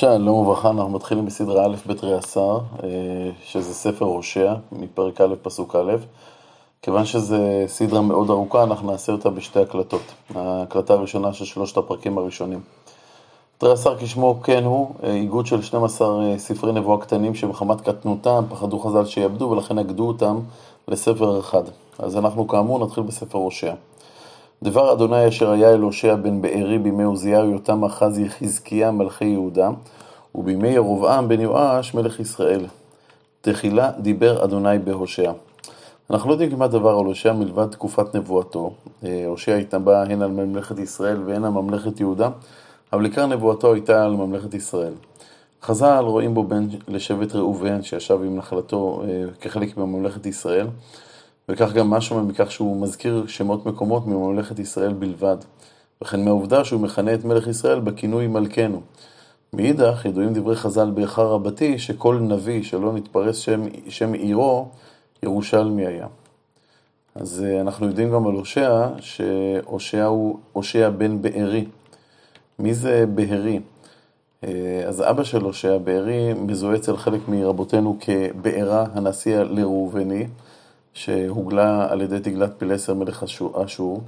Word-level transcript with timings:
שלום 0.00 0.28
וברכה, 0.28 0.70
אנחנו 0.70 0.88
מתחילים 0.88 1.26
בסדרה 1.26 1.66
א' 1.66 1.76
בתרי 1.86 2.14
עשר, 2.14 2.58
אה, 2.82 2.88
שזה 3.44 3.74
ספר 3.74 4.04
הושע, 4.04 4.54
מפרק 4.72 5.20
א' 5.20 5.34
פסוק 5.42 5.76
א'. 5.76 5.92
כיוון 6.82 7.04
שזו 7.04 7.36
סדרה 7.66 8.00
מאוד 8.00 8.30
ארוכה, 8.30 8.62
אנחנו 8.62 8.90
נעשה 8.90 9.12
אותה 9.12 9.30
בשתי 9.30 9.60
הקלטות. 9.60 10.02
ההקלטה 10.34 10.94
הראשונה 10.94 11.32
של 11.32 11.44
שלושת 11.44 11.76
הפרקים 11.76 12.18
הראשונים. 12.18 12.60
תרי 13.58 13.72
עשר 13.72 13.98
כשמו 13.98 14.40
כן 14.42 14.64
הוא, 14.64 14.94
אה, 15.02 15.14
איגוד 15.14 15.46
של 15.46 15.62
12 15.62 16.24
אה, 16.24 16.38
ספרי 16.38 16.72
נבואה 16.72 17.00
קטנים 17.00 17.34
שמחמת 17.34 17.80
קטנותם 17.80 18.44
פחדו 18.48 18.78
חז"ל 18.78 19.04
שיאבדו 19.04 19.44
ולכן 19.44 19.78
אגדו 19.78 20.08
אותם 20.08 20.38
לספר 20.88 21.40
אחד. 21.40 21.62
אז 21.98 22.16
אנחנו 22.16 22.48
כאמור 22.48 22.86
נתחיל 22.86 23.04
בספר 23.04 23.38
הושע. 23.38 23.74
דבר 24.62 24.92
אדוני 24.92 25.28
אשר 25.28 25.50
היה 25.50 25.74
אל 25.74 25.80
הושע 25.80 26.14
בן 26.14 26.42
בארי 26.42 26.78
בימי 26.78 27.02
עוזיהו 27.02 27.50
יותם 27.50 27.84
אחז 27.84 28.18
יחזקיה 28.18 28.90
מלכי 28.90 29.24
יהודה 29.24 29.70
ובימי 30.34 30.68
ירבעם 30.68 31.28
בן 31.28 31.40
יואש 31.40 31.94
מלך 31.94 32.20
ישראל. 32.20 32.66
תחילה 33.40 33.90
דיבר 33.98 34.44
אדוני 34.44 34.78
בהושע. 34.78 35.32
אנחנו 36.10 36.28
לא 36.28 36.34
יודעים 36.34 36.50
כמעט 36.50 36.70
דבר 36.70 36.90
על 36.90 37.04
הושע 37.04 37.32
מלבד 37.32 37.66
תקופת 37.66 38.16
נבואתו. 38.16 38.72
אה, 39.04 39.24
הושע 39.26 39.54
התנבא 39.54 40.02
הן 40.02 40.22
על 40.22 40.30
ממלכת 40.30 40.78
ישראל 40.78 41.22
והן 41.26 41.44
על 41.44 41.50
ממלכת 41.50 42.00
יהודה, 42.00 42.30
אבל 42.92 43.04
עיקר 43.04 43.26
נבואתו 43.26 43.74
הייתה 43.74 44.04
על 44.04 44.12
ממלכת 44.12 44.54
ישראל. 44.54 44.92
חז"ל 45.62 46.04
רואים 46.04 46.34
בו 46.34 46.44
בן 46.44 46.66
לשבט 46.88 47.34
ראובן 47.34 47.82
שישב 47.82 48.18
עם 48.22 48.36
נחלתו 48.36 49.02
אה, 49.04 49.24
כחלק 49.40 49.76
מממלכת 49.76 50.26
ישראל. 50.26 50.66
וכך 51.48 51.72
גם 51.72 51.90
משהו 51.90 52.22
מכך 52.22 52.50
שהוא 52.50 52.82
מזכיר 52.82 53.24
שמות 53.26 53.66
מקומות 53.66 54.06
מממלכת 54.06 54.58
ישראל 54.58 54.92
בלבד, 54.92 55.36
וכן 56.02 56.24
מהעובדה 56.24 56.64
שהוא 56.64 56.80
מכנה 56.80 57.14
את 57.14 57.24
מלך 57.24 57.46
ישראל 57.46 57.80
בכינוי 57.80 58.26
מלכנו. 58.26 58.80
מאידך, 59.52 60.04
ידועים 60.04 60.34
דברי 60.34 60.56
חז"ל 60.56 60.90
באיכה 60.90 61.22
רבתי, 61.22 61.78
שכל 61.78 62.18
נביא 62.20 62.62
שלא 62.62 62.92
נתפרס 62.92 63.36
שם, 63.36 63.62
שם 63.88 64.12
עירו, 64.12 64.68
ירושלמי 65.22 65.86
היה. 65.86 66.06
אז 67.14 67.44
אה, 67.46 67.60
אנחנו 67.60 67.86
יודעים 67.86 68.10
גם 68.10 68.26
על 68.26 68.32
הושע, 68.32 68.86
שהושע 69.00 70.04
הוא 70.04 70.38
הושע 70.52 70.90
בן 70.90 71.22
בארי. 71.22 71.64
מי 72.58 72.74
זה 72.74 73.04
בארי? 73.14 73.60
אה, 74.44 74.82
אז 74.86 75.02
אבא 75.02 75.24
של 75.24 75.42
הושע, 75.42 75.78
בארי, 75.78 76.34
מזוהה 76.34 76.76
אצל 76.76 76.96
חלק 76.96 77.20
מרבותינו 77.28 77.98
כבארה 78.00 78.86
הנשיא 78.94 79.38
לראובני. 79.38 80.26
שהוגלה 80.98 81.86
על 81.90 82.00
ידי 82.00 82.20
תגלת 82.20 82.50
פילסר 82.58 82.94
מלך 82.94 83.24
אשור. 83.64 84.00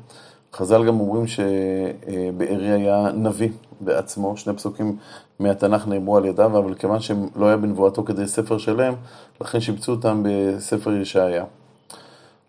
חז"ל 0.54 0.86
גם 0.86 1.00
אומרים 1.00 1.26
שבארי 1.26 2.70
היה 2.70 3.10
נביא 3.14 3.48
בעצמו, 3.80 4.36
שני 4.36 4.54
פסוקים 4.54 4.96
מהתנ"ך 5.38 5.88
נאמרו 5.88 6.16
על 6.16 6.24
ידיו, 6.24 6.58
אבל 6.58 6.74
כיוון 6.74 7.00
שלא 7.00 7.46
היה 7.46 7.56
בנבואתו 7.56 8.04
כדי 8.04 8.26
ספר 8.26 8.58
שלם, 8.58 8.94
לכן 9.40 9.60
שיבצו 9.60 9.92
אותם 9.92 10.22
בספר 10.24 10.92
ישעיה. 10.92 11.44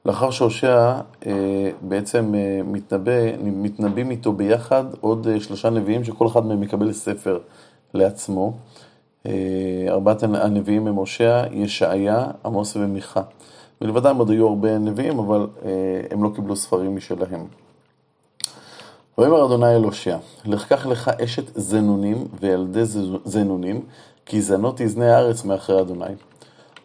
לאחר 0.06 0.31
שהושע 0.31 1.00
אה, 1.25 1.72
בעצם 1.81 2.36
אה, 2.36 2.62
מתנבא, 2.64 3.38
מתנבאים 3.44 4.12
איתו 4.12 4.34
ביחד 4.34 4.84
עוד 5.02 5.28
אה, 5.28 5.39
שלושה 5.39 5.69
נביאים 5.69 6.03
שכל 6.03 6.28
אחד 6.28 6.45
מהם 6.45 6.62
מקבל 6.62 6.94
ספר 6.94 7.39
לעצמו. 7.94 8.53
ארבעת 9.89 10.23
הנביאים 10.23 10.88
הם 10.88 10.95
הושע, 10.95 11.44
ישעיה, 11.52 12.25
עמוס 12.45 12.75
ומיכה. 12.75 13.22
מלבדם 13.82 14.18
עוד 14.18 14.30
היו 14.30 14.48
הרבה 14.48 14.78
נביאים, 14.78 15.20
אבל 15.20 15.48
אה, 15.66 15.70
הם 16.12 16.24
לא 16.24 16.30
קיבלו 16.36 16.56
ספרים 16.56 16.96
משלהם. 16.96 17.46
ויאמר 19.18 19.46
אדוני 19.46 19.76
אל 19.76 19.84
הושע, 19.84 20.18
לך 20.46 20.68
קח 20.68 20.86
לך 20.86 21.08
אשת 21.08 21.58
זנונים 21.58 22.28
וילדי 22.40 22.86
זנונים, 23.26 23.82
כי 24.26 24.42
זנות 24.42 24.82
תזנה 24.82 25.18
הארץ 25.18 25.46
מאחרי 25.46 25.82
אדוני. 25.82 26.14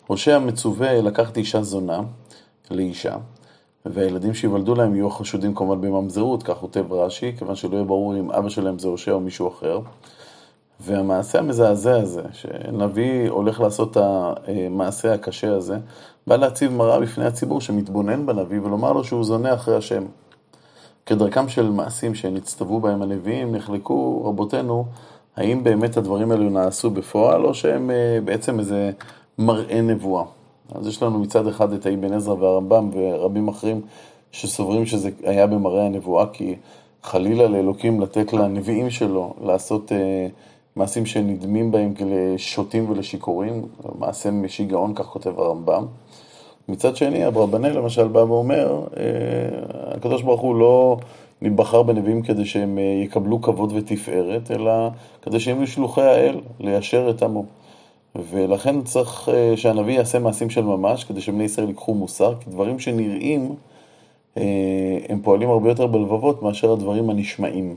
הושע 0.07 0.39
מצווה 0.39 1.01
לקחת 1.01 1.37
אישה 1.37 1.63
זונה 1.63 2.01
לאישה, 2.71 3.17
והילדים 3.87 4.35
שיוולדו 4.35 4.75
להם 4.75 4.95
יהיו 4.95 5.11
חשודים 5.11 5.55
כמובן 5.55 5.81
בממזרות, 5.81 6.43
כך 6.43 6.57
כותב 6.57 6.93
רש"י, 6.93 7.33
כיוון 7.39 7.55
שלא 7.55 7.75
יהיה 7.75 7.85
ברור 7.85 8.17
אם 8.17 8.31
אבא 8.31 8.49
שלהם 8.49 8.79
זה 8.79 8.89
הושע 8.89 9.13
או 9.13 9.21
מישהו 9.21 9.49
אחר. 9.49 9.81
והמעשה 10.81 11.39
המזעזע 11.39 11.97
הזה, 11.97 12.23
שנביא 12.33 13.31
הולך 13.31 13.61
לעשות 13.61 13.91
את 13.91 13.97
המעשה 13.97 15.15
הקשה 15.15 15.57
הזה, 15.57 15.79
בא 16.29 16.37
להציב 16.37 16.73
מראה 16.73 17.01
בפני 17.01 17.25
הציבור 17.25 17.61
שמתבונן 17.61 18.27
בנביא 18.27 18.61
ולומר 18.61 18.93
לו 18.93 19.05
שהוא 19.05 19.25
זונה 19.25 19.55
אחרי 19.55 19.77
השם. 19.77 20.05
כדרכם 21.07 21.49
של 21.49 21.71
מעשים 21.71 22.15
שנצטוו 22.15 22.81
בהם 22.81 23.03
הנביאים, 23.03 23.55
נחלקו 23.55 24.25
רבותינו, 24.25 24.85
האם 25.37 25.65
באמת 25.65 25.97
הדברים 25.97 26.31
האלו 26.31 26.51
נעשו 26.51 26.91
בפועל, 26.91 27.45
או 27.45 27.55
שהם 27.55 27.91
אה, 27.91 28.19
בעצם 28.25 28.59
איזה 28.59 28.91
מראה 29.39 29.81
נבואה. 29.81 30.25
אז 30.75 30.87
יש 30.87 31.03
לנו 31.03 31.19
מצד 31.19 31.47
אחד 31.47 31.73
את 31.73 31.87
האבן 31.87 32.13
עזרא 32.13 32.35
והרמב"ם 32.35 32.91
ורבים 32.93 33.49
אחרים 33.49 33.81
שסוברים 34.33 34.87
שזה 34.87 35.11
היה 35.23 35.47
במראה 35.47 35.87
הנבואה, 35.87 36.27
כי 36.33 36.57
חלילה 37.03 37.49
לאלוקים 37.49 38.01
לתת 38.01 38.33
לנביאים 38.33 38.91
שלו 38.91 39.35
לעשות 39.45 39.93
אה, 39.93 40.27
מעשים 40.77 41.07
שנדמים 41.07 41.71
בהם 41.71 41.95
לשוטים 42.07 42.91
ולשיכורים, 42.91 43.63
מעשה 43.99 44.31
משיגעון, 44.31 44.95
כך 44.95 45.07
כותב 45.07 45.41
הרמב"ם. 45.41 45.87
מצד 46.69 46.97
שני, 46.97 47.27
אברבנאל 47.27 47.73
למשל 47.79 48.09
בא 48.09 48.19
ואומר, 48.19 48.87
אה, 48.97 49.03
הקדוש 49.95 50.23
ברוך 50.23 50.41
הוא 50.41 50.57
לא 50.57 50.97
נבחר 51.43 51.83
בנביאים 51.83 52.23
כדי 52.23 52.45
שהם 52.45 52.79
אה, 52.79 52.83
יקבלו 53.05 53.43
כבוד 53.43 53.73
ותפארת, 53.73 54.51
אלא 54.51 54.89
כדי 55.23 55.41
שהם 55.41 55.57
יהיו 55.57 55.67
שלוחי 55.67 56.03
האל, 56.03 56.41
ליישר 56.61 57.11
את 57.11 57.23
עמו. 57.23 57.45
ולכן 58.31 58.83
צריך 58.83 59.29
אה, 59.29 59.57
שהנביא 59.57 59.95
יעשה 59.95 60.19
מעשים 60.19 60.51
של 60.51 60.63
ממש, 60.63 61.05
כדי 61.05 61.21
שבני 61.21 61.45
ישראל 61.45 61.69
ייקחו 61.69 61.95
מוסר, 61.95 62.35
כי 62.41 62.51
דברים 62.51 62.79
שנראים, 62.79 63.55
הם 65.09 65.21
פועלים 65.23 65.51
הרבה 65.51 65.69
יותר 65.69 65.87
בלבבות 65.87 66.43
מאשר 66.43 66.73
הדברים 66.73 67.11
הנשמעים. 67.11 67.77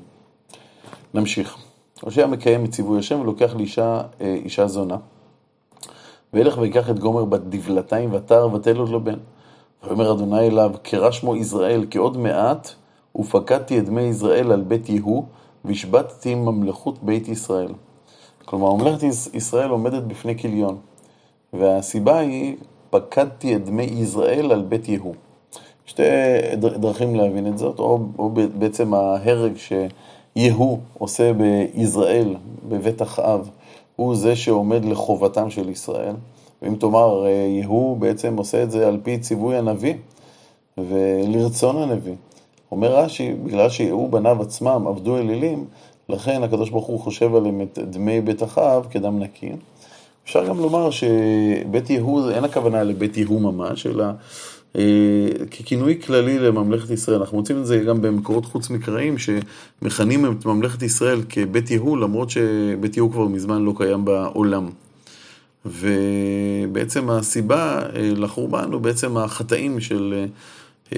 נמשיך. 1.14 1.69
הושע 2.02 2.28
מקיים 2.28 2.66
את 2.66 2.72
ציווי 2.72 3.00
השם 3.00 3.20
ולוקח 3.20 3.56
לאישה 3.56 4.02
אישה 4.22 4.68
זונה. 4.68 4.98
וילך 6.34 6.58
ויקח 6.58 6.90
את 6.90 7.00
גומר 7.00 7.26
בת 7.26 7.42
דבלתיים 7.42 8.14
ותר 8.14 8.50
ותלד 8.54 8.90
לו 8.90 9.04
בן. 9.04 9.18
ואומר 9.84 10.14
אדוני 10.14 10.48
אליו, 10.48 10.72
קרא 10.82 11.12
שמו 11.12 11.36
ישראל, 11.36 11.86
כי 11.90 11.98
עוד 11.98 12.18
מעט 12.18 12.70
ופקדתי 13.16 13.80
את 13.80 13.86
דמי 13.86 14.02
ישראל 14.02 14.52
על 14.52 14.62
בית 14.62 14.90
יהוא, 14.90 15.24
והשבתתי 15.66 16.36
ממלכות 16.36 17.04
בית 17.04 17.28
ישראל. 17.28 17.74
כלומר, 18.46 18.74
ממלכת 18.74 19.04
ישראל 19.34 19.70
עומדת 19.70 20.04
בפני 20.04 20.38
כליון, 20.38 20.78
והסיבה 21.54 22.20
היא, 22.20 22.56
פקדתי 22.90 23.56
את 23.56 23.66
דמי 23.66 23.84
ישראל 23.84 24.52
על 24.52 24.62
בית 24.62 24.90
יהוא. 24.90 25.14
שתי 25.86 26.04
דרכים 26.56 27.16
להבין 27.16 27.48
את 27.48 27.58
זאת, 27.58 27.80
או, 27.80 28.00
או 28.20 28.30
בעצם 28.30 28.94
ההרג 28.94 29.54
שיהוא 30.38 30.80
עושה 30.98 31.32
בישראל, 31.34 32.36
בבית 32.70 33.02
אחאב, 33.02 33.50
הוא 33.96 34.16
זה 34.16 34.36
שעומד 34.36 34.86
לחובתם 34.86 35.50
של 35.50 35.70
ישראל. 35.70 36.16
ואם 36.62 36.76
תאמר, 36.76 37.26
אה, 37.26 37.30
יהוא 37.30 37.98
בעצם 37.98 38.38
עושה 38.38 38.64
את 38.64 38.72
זה 38.72 38.88
על 38.88 39.00
פי 39.04 39.18
ציווי 39.18 39.58
הנביא 39.58 39.94
ולרצון 40.78 41.78
הנביא. 41.78 42.16
אומר 42.72 42.96
רש"י, 42.96 43.34
בגלל 43.34 43.70
שיהוא 43.70 44.10
בניו 44.10 44.42
עצמם 44.42 44.88
עבדו 44.88 45.18
אלילים, 45.18 45.66
לכן 46.10 46.44
הקדוש 46.44 46.70
ברוך 46.70 46.86
הוא 46.86 47.00
חושב 47.00 47.36
עליהם 47.36 47.62
את 47.62 47.80
דמי 47.80 48.22
בית 48.22 48.44
אחאב 48.44 48.88
כדם 48.92 49.20
נקי. 49.20 49.52
אפשר 50.26 50.46
גם 50.46 50.60
לומר 50.60 50.90
שבית 50.90 51.90
יהוא, 51.90 52.30
אין 52.32 52.44
הכוונה 52.44 52.84
לבית 52.84 53.18
יהוא 53.18 53.42
ממש, 53.42 53.88
אלא 53.88 54.06
ככינוי 55.52 56.02
כללי 56.02 56.40
לממלכת 56.40 56.90
ישראל. 56.90 57.18
אנחנו 57.18 57.38
מוצאים 57.38 57.58
את 57.58 57.66
זה 57.66 57.80
גם 57.80 58.02
במקורות 58.02 58.46
חוץ 58.46 58.70
מקראיים, 58.70 59.16
שמכנים 59.18 60.26
את 60.26 60.46
ממלכת 60.46 60.82
ישראל 60.82 61.22
כבית 61.30 61.72
יהוא, 61.72 61.98
למרות 61.98 62.30
שבית 62.30 62.98
יהוא 62.98 63.12
כבר 63.12 63.28
מזמן 63.28 63.64
לא 63.64 63.74
קיים 63.78 64.06
בעולם. 64.06 64.70
ובעצם 65.66 67.10
הסיבה 67.10 67.80
אה, 67.96 68.12
לחורבן 68.16 68.72
הוא 68.72 68.82
בעצם 68.82 69.18
החטאים 69.18 69.80
של 69.80 70.26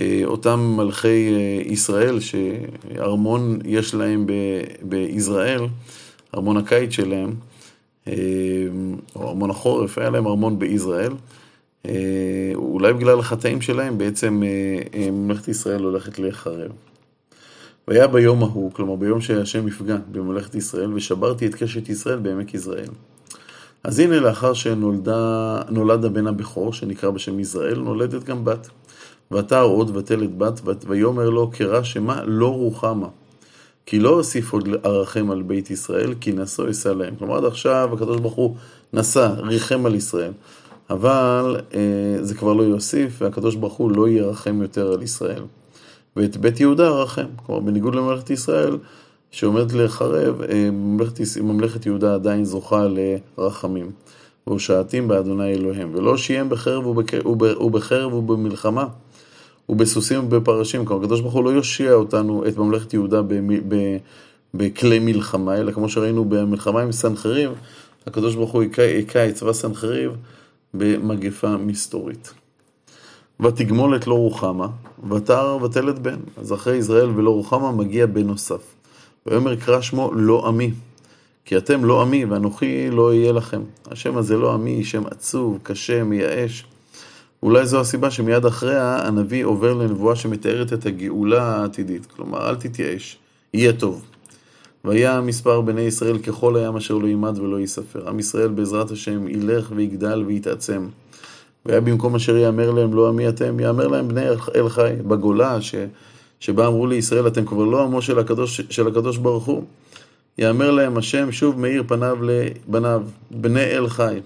אה, 0.01 0.21
אותם 0.23 0.73
מלכי 0.77 1.33
ישראל, 1.65 2.19
שארמון 2.19 3.59
יש 3.65 3.93
להם 3.93 4.25
בישראל, 4.81 5.61
ארמון 6.35 6.57
הקיץ 6.57 6.91
שלהם, 6.91 7.33
או 9.15 9.27
ארמון 9.27 9.49
החורף, 9.49 9.97
היה 9.97 10.09
להם 10.09 10.27
ארמון 10.27 10.59
בישראל. 10.59 11.11
אה, 11.85 12.51
אולי 12.55 12.93
בגלל 12.93 13.19
החטאים 13.19 13.61
שלהם, 13.61 13.97
בעצם 13.97 14.43
אה, 14.43 14.99
אה, 14.99 15.11
ממלכת 15.11 15.47
ישראל 15.47 15.83
הולכת 15.83 16.19
להיחרב. 16.19 16.71
והיה 17.87 18.07
ביום 18.07 18.43
ההוא, 18.43 18.71
כלומר 18.71 18.95
ביום 18.95 19.21
שהשם 19.21 19.67
יפגע 19.67 19.97
בממלכת 20.11 20.55
ישראל, 20.55 20.93
ושברתי 20.93 21.45
את 21.47 21.55
קשת 21.55 21.89
ישראל 21.89 22.19
בעמק 22.19 22.53
יזרעאל. 22.53 22.89
אז 23.83 23.99
הנה 23.99 24.19
לאחר 24.19 24.53
שנולד 24.53 26.05
הבן 26.05 26.27
הבכור, 26.27 26.73
שנקרא 26.73 27.09
בשם 27.09 27.39
יזרעאל, 27.39 27.79
נולדת 27.79 28.23
גם 28.23 28.45
בת. 28.45 28.69
ותער 29.31 29.65
עוד 29.65 29.97
ותלת 29.97 30.37
בת, 30.37 30.85
ויאמר 30.87 31.29
לו 31.29 31.51
קרא 31.51 31.83
שמה 31.83 32.23
לא 32.25 32.47
רוחמה. 32.47 33.07
כי 33.85 33.99
לא 33.99 34.09
אוסיף 34.09 34.53
עוד 34.53 34.69
ארחם 34.85 35.31
על 35.31 35.41
בית 35.41 35.71
ישראל, 35.71 36.13
כי 36.21 36.31
נשוא 36.31 36.69
אשא 36.69 36.89
להם. 36.89 37.15
כלומר, 37.15 37.37
עד 37.37 37.45
עכשיו 37.45 37.89
הקדוש 37.93 38.19
ברוך 38.19 38.33
הוא 38.33 38.55
נשא, 38.93 39.33
ריחם 39.37 39.85
על 39.85 39.95
ישראל. 39.95 40.31
אבל 40.89 41.61
אה, 41.73 42.23
זה 42.23 42.35
כבר 42.35 42.53
לא 42.53 42.63
יוסיף, 42.63 43.21
והקדוש 43.21 43.55
ברוך 43.55 43.73
הוא 43.73 43.91
לא 43.91 44.09
ירחם 44.09 44.61
יותר 44.61 44.93
על 44.93 45.03
ישראל. 45.03 45.43
ואת 46.15 46.37
בית 46.37 46.59
יהודה 46.59 46.89
רחם. 46.89 47.25
כלומר, 47.45 47.61
בניגוד 47.61 47.95
לממלכת 47.95 48.29
ישראל, 48.29 48.77
שעומדת 49.31 49.73
להיחרב, 49.73 50.41
אה, 50.41 50.71
ממלכת, 50.71 51.19
ממלכת 51.41 51.85
יהודה 51.85 52.13
עדיין 52.13 52.45
זוכה 52.45 52.87
לרחמים. 53.37 53.91
והושעתים 54.47 55.07
באדוני 55.07 55.53
אלוהים. 55.53 55.95
ולא 55.95 56.17
שיים 56.17 56.49
בחרב 56.49 56.85
ובחרב 57.59 58.13
ובמלחמה. 58.13 58.87
ובסוסים 59.69 60.19
ובפרשים. 60.19 60.85
כלומר, 60.85 61.03
הקדוש 61.03 61.21
ברוך 61.21 61.33
הוא 61.33 61.43
לא 61.43 61.49
יושיע 61.49 61.93
אותנו, 61.93 62.43
את 62.47 62.57
ממלכת 62.57 62.93
יהודה, 62.93 63.21
בכלי 64.53 64.99
מלחמה, 64.99 65.57
אלא 65.57 65.71
כמו 65.71 65.89
שראינו 65.89 66.25
במלחמה 66.25 66.81
עם 66.81 66.91
סנחריב, 66.91 67.51
הקדוש 68.07 68.35
ברוך 68.35 68.51
הוא 68.51 68.63
היכה 68.77 69.29
את 69.29 69.33
צבא 69.33 69.53
סנחריב 69.53 70.11
במגפה 70.73 71.57
מסתורית. 71.57 72.33
ותגמולת 73.39 74.07
לא 74.07 74.13
רוחמה, 74.13 74.67
ותער 75.09 75.63
ותלת 75.63 75.99
בן. 75.99 76.19
אז 76.37 76.53
אחרי 76.53 76.77
ישראל 76.77 77.09
ולא 77.09 77.29
רוחמה 77.29 77.71
מגיע 77.71 78.05
בן 78.05 78.27
נוסף. 78.27 78.61
ויאמר 79.25 79.55
קרא 79.55 79.81
שמו 79.81 80.11
לא 80.13 80.47
עמי, 80.47 80.71
כי 81.45 81.57
אתם 81.57 81.85
לא 81.85 82.01
עמי 82.01 82.25
ואנוכי 82.25 82.89
לא 82.89 83.09
אהיה 83.09 83.31
לכם. 83.31 83.61
השם 83.91 84.17
הזה 84.17 84.37
לא 84.37 84.53
עמי, 84.53 84.83
שם 84.83 85.03
עצוב, 85.07 85.59
קשה, 85.63 86.03
מייאש. 86.03 86.65
אולי 87.43 87.65
זו 87.65 87.79
הסיבה 87.79 88.11
שמיד 88.11 88.45
אחריה 88.45 89.07
הנביא 89.07 89.45
עובר 89.45 89.73
לנבואה 89.73 90.15
שמתארת 90.15 90.73
את 90.73 90.85
הגאולה 90.85 91.43
העתידית. 91.43 92.05
כלומר, 92.05 92.49
אל 92.49 92.55
תתייאש, 92.55 93.17
יהיה 93.53 93.73
טוב. 93.73 94.05
והיה 94.85 95.21
מספר 95.21 95.61
בני 95.61 95.81
ישראל 95.81 96.17
ככל 96.17 96.57
הים 96.57 96.75
אשר 96.75 96.93
לא 96.97 97.07
יימד 97.07 97.39
ולא 97.39 97.59
ייספר. 97.59 98.09
עם 98.09 98.19
ישראל 98.19 98.47
בעזרת 98.47 98.91
השם 98.91 99.27
ילך 99.27 99.71
ויגדל 99.75 100.23
ויתעצם. 100.27 100.87
והיה 101.65 101.81
במקום 101.81 102.15
אשר 102.15 102.37
יאמר 102.37 102.71
להם 102.71 102.93
לא 102.93 103.09
עמי 103.09 103.29
אתם, 103.29 103.59
יאמר 103.59 103.87
להם 103.87 104.07
בני 104.07 104.29
אל 104.55 104.69
חי. 104.69 104.93
בגולה 105.07 105.61
ש, 105.61 105.75
שבה 106.39 106.67
אמרו 106.67 106.87
לישראל 106.87 107.27
אתם 107.27 107.45
כבר 107.45 107.65
לא 107.65 107.83
עמו 107.83 108.01
של 108.01 108.19
הקדוש, 108.19 108.61
של 108.69 108.87
הקדוש 108.87 109.17
ברוך 109.17 109.45
הוא. 109.45 109.63
יאמר 110.37 110.71
להם 110.71 110.97
השם 110.97 111.31
שוב 111.31 111.59
מאיר 111.59 111.83
פניו 111.87 112.17
לבניו, 112.21 113.01
בני 113.31 113.63
אל 113.63 113.89
חי. 113.89 114.19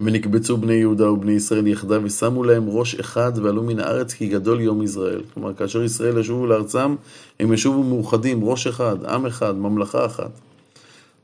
ונקבצו 0.00 0.56
בני 0.56 0.74
יהודה 0.74 1.10
ובני 1.10 1.32
ישראל 1.32 1.66
יחדיו 1.66 2.00
ושמו 2.04 2.44
להם 2.44 2.68
ראש 2.68 2.94
אחד 2.94 3.32
ועלו 3.42 3.62
מן 3.62 3.80
הארץ 3.80 4.12
כי 4.12 4.28
גדול 4.28 4.60
יום 4.60 4.82
ישראל. 4.82 5.20
כלומר, 5.34 5.54
כאשר 5.54 5.82
ישראל 5.82 6.18
ישובו 6.18 6.46
לארצם, 6.46 6.94
הם 7.40 7.52
ישובו 7.52 7.82
מאוחדים, 7.82 8.44
ראש 8.44 8.66
אחד, 8.66 9.04
עם 9.04 9.26
אחד, 9.26 9.56
ממלכה 9.56 10.06
אחת. 10.06 10.30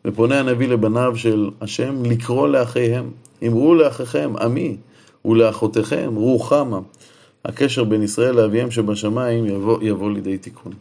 ופונה 0.05 0.41
הנביא 0.41 0.69
לבניו 0.69 1.13
של 1.17 1.51
השם 1.61 2.05
לקרוא 2.05 2.49
לאחיהם. 2.49 3.11
אמרו 3.47 3.75
לאחיכם, 3.75 4.33
עמי, 4.41 4.77
ולאחותיכם, 5.25 6.13
רוחמה. 6.15 6.81
הקשר 7.45 7.85
בין 7.85 8.03
ישראל 8.03 8.35
לאביהם 8.35 8.71
שבשמיים 8.71 9.47
יבוא, 9.47 9.79
יבוא 9.83 10.11
לידי 10.11 10.39
תיקון. 10.39 10.73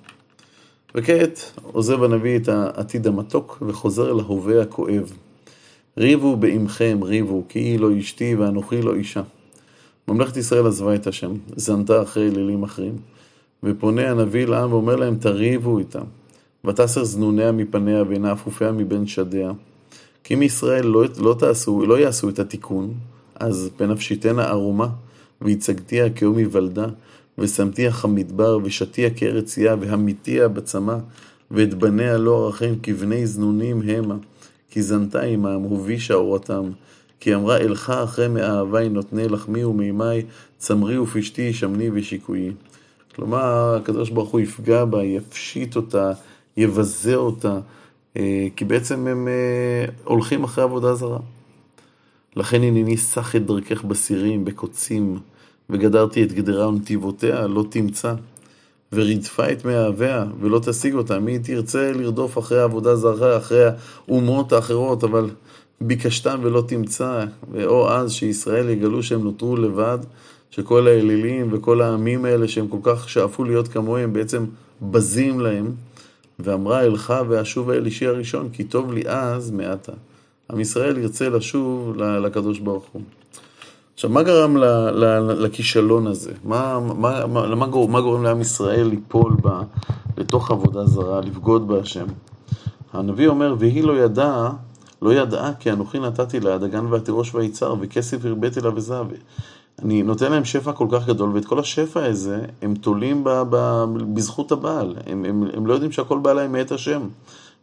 וכעת 0.96 1.52
עוזב 1.64 2.04
הנביא 2.04 2.38
את 2.38 2.48
העתיד 2.48 3.08
המתוק 3.08 3.64
וחוזר 3.68 4.14
להווה 4.14 4.62
הכואב. 4.62 5.14
ריבו 5.98 6.36
בעמכם, 6.36 7.00
ריבו, 7.04 7.44
כי 7.50 7.60
היא 7.60 7.80
לא 7.80 8.00
אשתי 8.00 8.36
ואנוכי 8.36 8.82
לא 8.82 8.96
אישה. 8.96 9.22
ממלכת 10.08 10.38
ישראל 10.38 10.68
עזבה 10.68 10.96
את 10.96 11.08
השם, 11.08 11.32
זנתה 11.56 12.02
אחרי 12.02 12.28
אלילים 12.28 12.64
אחרים, 12.64 12.96
ופונה 13.64 14.12
הנביא 14.12 14.46
לעם 14.46 14.74
ואומר 14.74 14.96
להם, 14.96 15.16
תריבו 15.16 15.80
איתם. 15.80 16.04
ותסר 16.66 17.04
זנוניה 17.04 17.52
מפניה 17.52 18.04
ואינה 18.08 18.34
אפופיה 18.34 18.72
מבין 18.72 19.08
שדיה. 19.08 19.52
כי 20.24 20.34
אם 20.34 20.42
ישראל 20.42 20.86
לא, 20.86 21.04
לא, 21.18 21.36
תעשו, 21.40 21.86
לא 21.86 22.00
יעשו 22.00 22.30
את 22.30 22.40
התיקון, 22.40 22.94
אז 23.36 23.70
בנפשיתנה 23.80 24.44
ערומה, 24.44 24.88
והצגתיה 25.42 26.10
כיום 26.10 26.38
היוולדה, 26.38 26.86
ושמתיה 27.38 27.92
כמדבר, 27.92 28.58
ושתיה 28.64 29.10
כארץ 29.10 29.58
יה, 29.58 29.76
והמיתיה 29.80 30.48
בצמא, 30.48 30.98
ואת 31.52 31.74
בניה 31.74 32.18
לא 32.18 32.46
ערכם 32.46 32.74
כבני 32.84 33.28
זנונים 33.28 33.82
המה. 33.82 34.16
כי 34.72 34.82
זנתה 34.82 35.22
עמם, 35.22 35.62
הובישה 35.62 36.14
אורתם. 36.14 36.72
כי 37.20 37.36
אמרה 37.36 37.58
אלך 37.58 37.90
אחרי 37.90 38.28
מאהבי 38.28 38.90
נותני 38.90 39.28
לחמי 39.28 39.64
ומימי, 39.64 40.22
צמרי 40.58 40.98
ופשתי, 40.98 41.54
שמני 41.54 41.90
ושיקויי. 41.94 42.52
כלומר, 43.16 43.76
הקדוש 43.76 44.10
ברוך 44.10 44.30
הוא 44.30 44.40
יפגע 44.40 44.86
בה, 44.86 45.04
יפשיט 45.04 45.76
אותה, 45.76 46.12
יבזה 46.58 47.16
אותה, 47.16 47.60
אה, 48.18 48.48
כי 48.56 48.66
בעצם 48.66 49.08
הם 49.08 49.28
אה, 49.28 49.86
הולכים 50.04 50.44
אחרי 50.44 50.64
עבודה 50.64 50.96
זרה. 50.96 51.20
לכן 52.36 52.62
הנני 52.62 52.98
סח 52.98 53.36
את 53.36 53.46
דרכך 53.46 53.84
בסירים, 53.84 54.46
בקוצים, 54.46 55.20
וגדרתי 55.70 56.24
את 56.24 56.32
גדרה 56.32 56.68
ונתיבותיה, 56.68 57.48
לא 57.48 57.66
תמצא. 57.70 58.14
ורדפה 58.94 59.52
את 59.52 59.66
מאהביה, 59.66 60.26
ולא 60.42 60.60
תשיג 60.60 60.94
אותה. 60.94 61.20
מי 61.20 61.40
תרצה 61.40 61.92
לרדוף 61.92 62.38
אחרי 62.38 62.60
העבודה 62.60 62.96
זרה, 62.96 63.38
אחרי 63.38 63.64
האומות 64.08 64.54
האחרות, 64.54 65.04
אבל 65.04 65.30
ביקשתם 65.82 66.40
ולא 66.44 66.64
תמצא. 66.68 67.26
ואו 67.52 67.90
אז 67.90 68.12
שישראל 68.12 68.70
יגלו 68.70 69.04
שהם 69.04 69.24
נותרו 69.24 69.56
לבד, 69.58 69.98
שכל 70.50 70.88
האלילים 70.88 71.48
וכל 71.52 71.82
העמים 71.82 72.26
האלה 72.26 72.48
שהם 72.48 72.68
כל 72.68 72.80
כך 72.84 73.10
שאפו 73.10 73.44
להיות 73.44 73.68
כמוהם, 73.68 74.14
בעצם 74.14 74.46
בזים 74.82 75.40
להם. 75.40 75.72
ואמרה 76.40 76.84
אלך 76.84 77.14
ואשובה 77.30 77.74
אל 77.74 77.86
אישי 77.86 78.08
הראשון, 78.08 78.50
כי 78.54 78.64
טוב 78.64 78.94
לי 78.94 79.02
אז 79.06 79.52
מעתה. 79.52 79.92
עם 80.52 80.60
ישראל 80.60 80.98
ירצה 80.98 81.30
לשוב 81.30 81.98
לקדוש 81.98 82.60
ברוך 82.60 82.86
הוא. 82.92 83.02
עכשיו, 84.02 84.12
מה 84.12 84.24
גרם 84.24 84.58
ל, 84.58 84.66
ל, 84.92 85.32
לכישלון 85.44 86.08
הזה? 86.08 86.32
מה, 86.44 86.80
מה, 86.80 87.28
מה, 87.28 87.56
מה, 87.56 87.68
גור, 87.68 87.90
מה 87.90 88.02
גורם 88.02 88.24
לעם 88.24 88.42
ישראל 88.42 88.88
ליפול 88.88 89.36
בה, 89.42 89.62
לתוך 90.18 90.52
עבודה 90.52 90.86
זרה, 90.86 91.22
לבגוד 91.22 91.68
בהשם? 91.68 92.06
הנביא 92.94 93.28
אומר, 93.28 93.56
והיא 93.60 93.84
לא 93.84 93.98
ידעה, 93.98 94.52
לא 95.02 95.14
ידעה 95.14 95.54
כי 95.54 95.72
אנוכי 95.72 96.00
נתתי 96.00 96.40
לה 96.40 96.56
הדגן 96.56 96.86
והתירוש 96.86 97.36
והיצהר, 97.36 97.76
וכסף 97.80 98.26
הרביתי 98.26 98.62
לה 98.62 98.70
וזהב. 98.76 99.08
אני 99.82 100.04
נותן 100.04 100.32
להם 100.32 100.46
שפע 100.46 100.72
כל 100.72 100.88
כך 100.92 101.08
גדול, 101.08 101.30
ואת 101.34 101.46
כל 101.46 101.60
השפע 101.60 102.06
הזה 102.06 102.42
הם 102.62 102.76
תולים 102.76 103.24
ב, 103.24 103.30
ב, 103.50 103.86
בזכות 104.14 104.52
הבעל. 104.52 104.96
הם, 105.06 105.26
הם, 105.26 105.44
הם 105.54 105.68
לא 105.68 105.74
יודעים 105.74 105.92
שהכל 105.92 106.20
בא 106.20 106.34
להם 106.34 106.52
מאת 106.52 106.72
השם. 106.72 107.02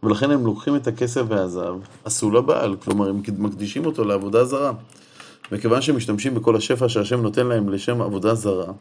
ולכן 0.03 0.31
הם 0.31 0.47
לוקחים 0.47 0.77
את 0.77 0.87
הכסף 0.87 1.23
והזהב, 1.29 1.75
עשו 2.05 2.31
לבעל, 2.31 2.77
כלומר 2.85 3.09
הם 3.09 3.23
מקדישים 3.39 3.87
אותו 3.87 4.05
לעבודה 4.05 4.45
זרה. 4.45 4.73
וכיוון 5.53 5.83
שמשתמשים 5.83 6.35
בכל 6.35 6.57
השפע 6.57 6.89
שהשם 6.89 7.23
נותן 7.23 7.47
להם 7.47 7.69
לשם 7.69 8.03
עבודה 8.03 8.35
זרה, 8.35 8.73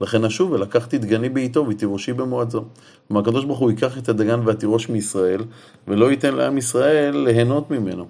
לכן 0.00 0.24
אשוב 0.24 0.52
ולקחתי 0.52 0.98
דגני 0.98 1.28
בעיתו 1.28 1.66
ותירושי 1.68 2.12
במועדו. 2.12 2.64
כלומר, 3.08 3.20
הקדוש 3.20 3.44
ברוך 3.44 3.58
הוא 3.58 3.70
ייקח 3.70 3.98
את 3.98 4.08
הדגן 4.08 4.40
והתירוש 4.44 4.88
מישראל, 4.88 5.44
ולא 5.88 6.10
ייתן 6.10 6.34
לעם 6.34 6.58
ישראל 6.58 7.16
ליהנות 7.16 7.70
ממנו. 7.70 8.06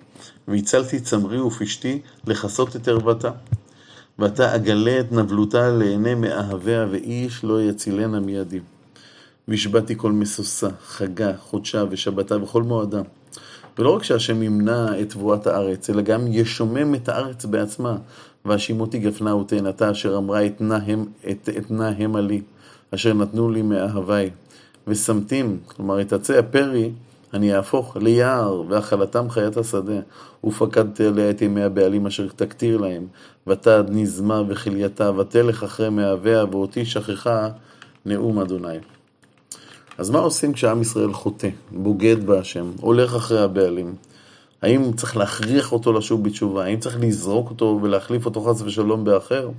והצלתי 0.48 1.00
צמרי 1.00 1.40
ופשתי 1.40 2.00
לכסות 2.26 2.76
את 2.76 2.88
ערוותה. 2.88 3.30
ועתה 4.18 4.54
אגלה 4.54 5.00
את 5.00 5.12
נבלותה 5.12 5.70
לעיני 5.70 6.14
מאהביה, 6.14 6.86
ואיש 6.90 7.44
לא 7.44 7.62
יצילנה 7.62 8.20
מידי. 8.20 8.60
והשבעתי 9.48 9.94
כל 9.96 10.12
משושה, 10.12 10.68
חגה, 10.86 11.32
חודשה 11.36 11.84
ושבתה 11.90 12.42
וכל 12.42 12.62
מועדה. 12.62 13.02
ולא 13.78 13.96
רק 13.96 14.02
שהשם 14.02 14.42
ימנע 14.42 15.00
את 15.00 15.10
תבואת 15.10 15.46
הארץ, 15.46 15.90
אלא 15.90 16.02
גם 16.02 16.26
ישומם 16.26 16.94
את 16.94 17.08
הארץ 17.08 17.44
בעצמה. 17.44 17.96
והשימותי 18.44 18.98
גפנה 18.98 19.36
ותאנתה, 19.36 19.90
אשר 19.90 20.16
אמרה 20.16 20.46
אתנה 20.46 21.88
המה 21.98 22.20
לי, 22.20 22.40
אשר 22.94 23.14
נתנו 23.14 23.50
לי 23.50 23.62
מאהבי. 23.62 24.30
ושמתים, 24.86 25.58
כלומר 25.66 26.00
את 26.00 26.12
עצי 26.12 26.38
הפרי, 26.38 26.90
אני 27.34 27.56
אהפוך 27.56 27.96
ליער, 27.96 28.62
והאכלתם 28.68 29.30
חיית 29.30 29.56
השדה. 29.56 30.00
ופקדתי 30.44 31.06
עליה 31.06 31.30
את 31.30 31.42
ימי 31.42 31.62
הבעלים 31.62 32.06
אשר 32.06 32.28
תקטיר 32.36 32.76
להם. 32.76 33.06
ותד 33.46 33.84
נזמה 33.88 34.42
וכלייתה, 34.48 35.10
ותלך 35.18 35.62
אחרי 35.62 35.90
מאהביה, 35.90 36.44
ואותי 36.50 36.84
שכחה 36.84 37.48
נאום 38.06 38.38
אדוני. 38.38 38.78
אז 39.98 40.10
מה 40.10 40.18
עושים 40.18 40.52
כשעם 40.52 40.80
ישראל 40.82 41.12
חוטא, 41.12 41.48
בוגד 41.70 42.26
בהשם, 42.26 42.70
הולך 42.80 43.14
אחרי 43.14 43.40
הבעלים? 43.40 43.94
האם 44.62 44.92
צריך 44.92 45.16
להכריח 45.16 45.72
אותו 45.72 45.92
לשוב 45.92 46.24
בתשובה? 46.24 46.64
האם 46.64 46.80
צריך 46.80 46.96
לזרוק 47.00 47.50
אותו 47.50 47.78
ולהחליף 47.82 48.26
אותו 48.26 48.40
חס 48.40 48.62
ושלום 48.62 49.04
באחר? 49.04 49.50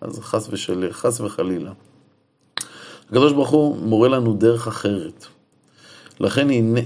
אז 0.00 0.20
חס, 0.20 0.48
ושל... 0.50 0.88
חס 0.90 1.20
וחלילה. 1.20 1.72
הקדוש 3.08 3.32
ברוך 3.32 3.50
הוא 3.50 3.76
מורה 3.76 4.08
לנו 4.08 4.32
דרך 4.32 4.68
אחרת. 4.68 5.26
לכן 6.20 6.50
הנה, 6.50 6.80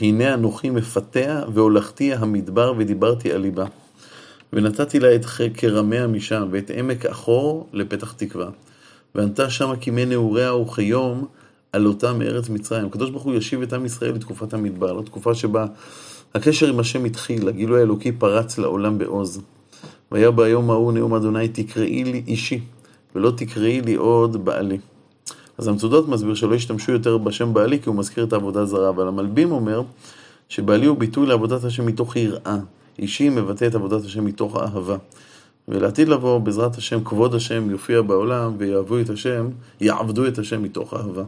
הנה 0.00 0.34
אנוכי 0.34 0.70
מפתח 0.70 1.40
והולכתי 1.54 2.14
המדבר 2.14 2.74
ודיברתי 2.78 3.32
על 3.32 3.40
ליבה. 3.40 3.64
ונתתי 4.52 5.00
לה 5.00 5.14
את 5.14 5.24
כרמיה 5.54 6.06
משם 6.06 6.48
ואת 6.50 6.70
עמק 6.74 7.06
אחור 7.06 7.68
לפתח 7.72 8.12
תקווה. 8.12 8.50
וענתה 9.14 9.50
שמה 9.50 9.76
כימי 9.76 10.04
נעוריה 10.04 10.54
וכיום 10.54 11.26
עלותם 11.72 12.18
מארץ 12.18 12.48
מצרים. 12.48 12.86
הקדוש 12.86 13.10
ברוך 13.10 13.22
הוא 13.22 13.34
ישיב 13.34 13.62
את 13.62 13.72
עם 13.72 13.84
ישראל 13.84 14.14
לתקופת 14.14 14.54
המדבר, 14.54 14.92
לתקופה 14.92 15.34
שבה 15.34 15.66
הקשר 16.34 16.68
עם 16.68 16.80
השם 16.80 17.04
התחיל, 17.04 17.48
הגילוי 17.48 17.80
האלוקי 17.80 18.12
פרץ 18.12 18.58
לעולם 18.58 18.98
בעוז. 18.98 19.40
והיה 20.12 20.30
ביום 20.30 20.70
ההוא 20.70 20.92
נאום 20.92 21.14
אדוני 21.14 21.48
תקראי 21.48 22.04
לי 22.04 22.22
אישי, 22.26 22.60
ולא 23.14 23.32
תקראי 23.36 23.80
לי 23.80 23.94
עוד 23.94 24.44
בעלי. 24.44 24.78
אז 25.58 25.68
המצודות 25.68 26.08
מסביר 26.08 26.34
שלא 26.34 26.54
ישתמשו 26.54 26.92
יותר 26.92 27.18
בשם 27.18 27.54
בעלי 27.54 27.80
כי 27.80 27.88
הוא 27.88 27.96
מזכיר 27.96 28.24
את 28.24 28.32
העבודה 28.32 28.64
זרה, 28.64 28.88
אבל 28.88 29.08
המלבים 29.08 29.52
אומר 29.52 29.82
שבעלי 30.48 30.86
הוא 30.86 30.98
ביטוי 30.98 31.26
לעבודת 31.26 31.64
השם 31.64 31.86
מתוך 31.86 32.16
יראה. 32.16 32.56
אישי 32.98 33.28
מבטא 33.28 33.66
את 33.66 33.74
עבודת 33.74 34.04
השם 34.04 34.24
מתוך 34.24 34.56
אהבה. 34.56 34.96
ולעתיד 35.68 36.08
לבוא, 36.08 36.38
בעזרת 36.38 36.76
השם, 36.76 37.04
כבוד 37.04 37.34
השם 37.34 37.70
יופיע 37.70 38.02
בעולם 38.02 38.54
ויאהבו 38.58 39.00
את 39.00 39.10
השם, 39.10 39.48
יעבדו 39.80 40.26
את 40.26 40.38
השם 40.38 40.62
מתוך 40.62 40.94
אהבה. 40.94 41.22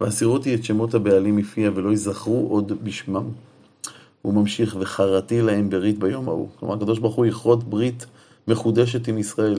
והסירותי 0.00 0.54
את 0.54 0.64
שמות 0.64 0.94
הבעלים 0.94 1.36
מפיה 1.36 1.70
ולא 1.74 1.92
יזכרו 1.92 2.46
עוד 2.50 2.72
בשמם. 2.82 3.24
הוא 4.22 4.34
ממשיך, 4.34 4.76
וחרתי 4.80 5.42
להם 5.42 5.70
ברית 5.70 5.98
ביום 5.98 6.28
ההוא. 6.28 6.48
כלומר, 6.58 6.74
הקדוש 6.74 6.98
ברוך 6.98 7.14
הוא 7.14 7.26
יכרות 7.26 7.64
ברית 7.64 8.06
מחודשת 8.48 9.08
עם 9.08 9.18
ישראל, 9.18 9.58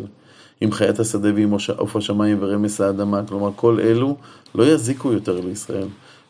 עם 0.61 0.71
חיית 0.71 0.99
השדה 0.99 1.29
ועם 1.35 1.53
עוף 1.77 1.95
השמיים 1.95 2.37
ורמס 2.41 2.81
האדמה. 2.81 3.21
כלומר, 3.27 3.51
כל 3.55 3.79
אלו 3.79 4.17
לא 4.55 4.63
יזיקו 4.63 5.13
יותר 5.13 5.39
לישראל. 5.39 5.87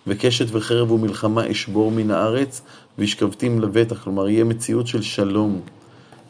וקשת 0.07 0.45
וחרב 0.51 0.91
ומלחמה 0.91 1.51
אשבור 1.51 1.91
מן 1.91 2.11
הארץ, 2.11 2.61
והשכבתים 2.97 3.61
לבטח. 3.61 4.03
כלומר, 4.03 4.29
יהיה 4.29 4.43
מציאות 4.43 4.87
של 4.87 5.01
שלום. 5.01 5.61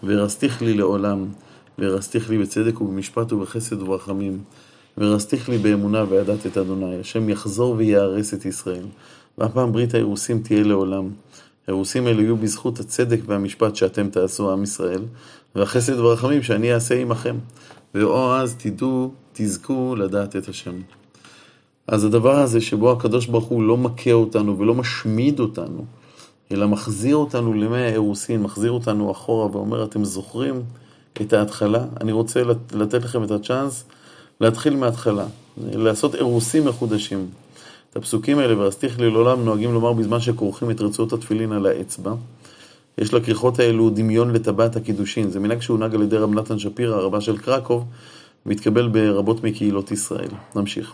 ורסתיך 0.03 0.61
לי 0.61 0.73
לעולם, 0.73 1.25
ורסתיך 1.79 2.29
לי 2.29 2.37
בצדק 2.37 2.81
ובמשפט 2.81 3.33
ובחסד 3.33 3.81
וברחמים. 3.81 4.39
ורסתיך 4.99 5.49
לי 5.49 5.57
באמונה 5.57 6.05
וידעת 6.09 6.45
את 6.45 6.57
אדוני. 6.57 6.99
השם 6.99 7.29
יחזור 7.29 7.75
ויארס 7.77 8.33
את 8.33 8.45
ישראל. 8.45 8.85
והפעם 9.37 9.71
ברית 9.71 9.93
האירוסים 9.93 10.41
תהיה 10.41 10.63
לעולם. 10.63 11.09
האירוסים 11.67 12.07
האלו 12.07 12.21
יהיו 12.21 12.37
בזכות 12.37 12.79
הצדק 12.79 13.19
והמשפט 13.25 13.75
שאתם 13.75 14.09
תעשו, 14.09 14.51
עם 14.51 14.63
ישראל, 14.63 15.01
והחסד 15.55 15.99
והרחמים 15.99 16.43
שאני 16.43 16.73
אעשה 16.73 16.95
עמכם. 17.01 17.35
ואו 17.95 18.35
אז 18.35 18.55
תדעו, 18.55 19.11
תזכו 19.33 19.95
לדעת 19.95 20.35
את 20.35 20.49
השם. 20.49 20.75
אז 21.87 22.03
הדבר 22.03 22.39
הזה 22.39 22.61
שבו 22.61 22.91
הקדוש 22.91 23.25
ברוך 23.25 23.45
הוא 23.45 23.63
לא 23.63 23.77
מכה 23.77 24.11
אותנו 24.11 24.59
ולא 24.59 24.73
משמיד 24.73 25.39
אותנו, 25.39 25.85
אלא 26.51 26.67
מחזיר 26.67 27.15
אותנו 27.15 27.53
לימי 27.53 27.81
האירוסין, 27.81 28.41
מחזיר 28.41 28.71
אותנו 28.71 29.11
אחורה 29.11 29.45
ואומר, 29.51 29.83
אתם 29.83 30.05
זוכרים 30.05 30.61
את 31.21 31.33
ההתחלה? 31.33 31.85
אני 32.01 32.11
רוצה 32.11 32.41
לתת 32.73 33.03
לכם 33.03 33.23
את 33.23 33.31
הצ'אנס 33.31 33.83
להתחיל 34.41 34.75
מההתחלה, 34.75 35.25
לעשות 35.57 36.15
אירוסים 36.15 36.65
מחודשים. 36.65 37.27
את 37.91 37.95
הפסוקים 37.95 38.39
האלה, 38.39 38.59
ואסתיך 38.59 38.99
לי 38.99 39.09
לעולם, 39.09 39.45
נוהגים 39.45 39.73
לומר 39.73 39.93
בזמן 39.93 40.19
שכורכים 40.19 40.71
את 40.71 40.81
רצועות 40.81 41.13
התפילין 41.13 41.51
על 41.51 41.65
האצבע. 41.65 42.13
יש 42.97 43.13
לכריכות 43.13 43.59
האלו 43.59 43.89
דמיון 43.89 44.31
לטבעת 44.33 44.75
הקידושין. 44.75 45.29
זה 45.29 45.39
מנהג 45.39 45.61
שהונהג 45.61 45.95
על 45.95 46.01
ידי 46.01 46.17
רב 46.17 46.33
נתן 46.33 46.59
שפירא, 46.59 46.95
הרבה 46.95 47.21
של 47.21 47.37
קרקוב, 47.37 47.85
והתקבל 48.45 48.87
ברבות 48.87 49.43
מקהילות 49.43 49.91
ישראל. 49.91 50.29
נמשיך. 50.55 50.93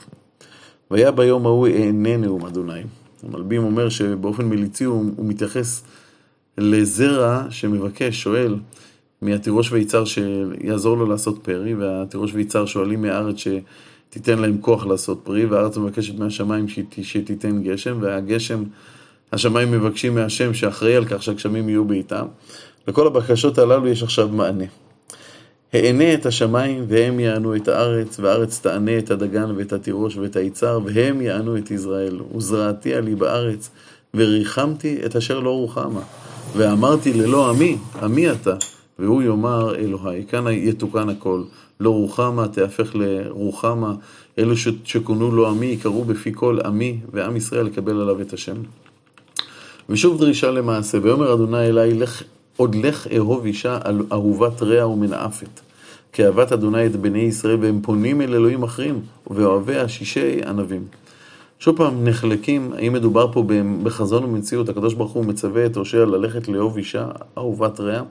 והיה 0.91 1.11
ביום 1.11 1.45
ההוא 1.45 1.67
אענה 1.67 2.17
נאום 2.17 2.45
אדוני. 2.45 2.81
המלבים 3.23 3.63
אומר 3.63 3.89
שבאופן 3.89 4.45
מליצי 4.45 4.83
הוא, 4.83 5.11
הוא 5.15 5.25
מתייחס 5.25 5.83
לזרע 6.57 7.43
שמבקש, 7.49 8.21
שואל, 8.23 8.55
מהתירוש 9.25 9.71
ויצהר 9.71 10.05
שיעזור 10.05 10.97
לו 10.97 11.05
לעשות 11.05 11.39
פרי, 11.43 11.75
והתירוש 11.75 12.31
ויצהר 12.33 12.65
שואלים 12.65 13.01
מהארץ 13.01 13.35
שתיתן 13.37 14.39
להם 14.39 14.57
כוח 14.61 14.85
לעשות 14.85 15.19
פרי, 15.23 15.45
והארץ 15.45 15.77
מבקשת 15.77 16.19
מהשמיים 16.19 16.65
שתיתן 17.01 17.63
גשם, 17.63 17.97
והגשם, 18.01 18.63
השמיים 19.31 19.71
מבקשים 19.71 20.15
מהשם 20.15 20.53
שאחראי 20.53 20.95
על 20.95 21.05
כך 21.05 21.23
שהגשמים 21.23 21.69
יהיו 21.69 21.85
בעיטם. 21.85 22.25
לכל 22.87 23.07
הבקשות 23.07 23.57
הללו 23.57 23.87
יש 23.87 24.03
עכשיו 24.03 24.27
מענה. 24.27 24.65
הענה 25.73 26.13
את 26.13 26.25
השמיים 26.25 26.85
והם 26.87 27.19
יענו 27.19 27.55
את 27.55 27.67
הארץ, 27.67 28.19
והארץ 28.19 28.59
תענה 28.59 28.97
את 28.97 29.11
הדגן 29.11 29.51
ואת 29.55 29.73
התירוש 29.73 30.17
ואת 30.17 30.35
היצהר, 30.35 30.79
והם 30.85 31.21
יענו 31.21 31.57
את 31.57 31.71
ישראל. 31.71 32.19
וזרעתי 32.35 32.93
עלי 32.93 33.15
בארץ, 33.15 33.69
וריחמתי 34.13 34.97
את 35.05 35.15
אשר 35.15 35.39
לא 35.39 35.49
רוחמה. 35.49 36.01
ואמרתי 36.57 37.13
ללא 37.13 37.49
עמי, 37.49 37.77
עמי 38.01 38.31
אתה, 38.31 38.55
והוא 38.99 39.21
יאמר 39.21 39.75
אלוהי. 39.75 40.25
כאן 40.25 40.47
יתוקן 40.47 41.09
הכל. 41.09 41.43
לא 41.79 41.89
רוחמה 41.89 42.47
תהפך 42.47 42.95
לרוחמה, 42.95 43.93
אלו 44.39 44.53
שכונו 44.83 45.31
לו 45.31 45.47
עמי 45.47 45.65
יקראו 45.65 46.03
בפי 46.03 46.31
כל 46.35 46.59
עמי, 46.65 46.99
ועם 47.13 47.35
ישראל 47.35 47.65
לקבל 47.65 48.01
עליו 48.01 48.21
את 48.21 48.33
השם. 48.33 48.55
ושוב 49.89 50.19
דרישה 50.19 50.51
למעשה, 50.51 50.97
ויאמר 51.01 51.33
אדוני 51.33 51.67
אלי, 51.67 51.93
לך, 51.93 52.23
עוד 52.57 52.75
לך 52.75 53.07
אהוב 53.17 53.45
אישה 53.45 53.79
אהובת 54.11 54.63
רע 54.63 54.87
ומנאפת. 54.87 55.59
כי 56.13 56.25
אהבת 56.25 56.51
אדוני 56.51 56.85
את 56.85 56.95
בני 56.95 57.19
ישראל, 57.19 57.57
והם 57.61 57.79
פונים 57.83 58.21
אל 58.21 58.33
אלוהים 58.33 58.63
אחרים, 58.63 59.01
ואוהביה 59.29 59.87
שישי 59.87 60.39
ענבים. 60.47 60.83
שוב 61.59 61.77
פעם, 61.77 62.07
נחלקים, 62.07 62.73
האם 62.73 62.93
מדובר 62.93 63.31
פה 63.31 63.43
בחזון 63.83 64.23
ומציאות, 64.23 64.69
הקדוש 64.69 64.93
ברוך 64.93 65.11
הוא 65.11 65.25
מצווה 65.25 65.65
את 65.65 65.75
הושע 65.75 66.05
ללכת 66.05 66.47
לאהוב 66.47 66.77
אישה 66.77 67.07
אהובת 67.37 67.79
רע, 67.79 68.01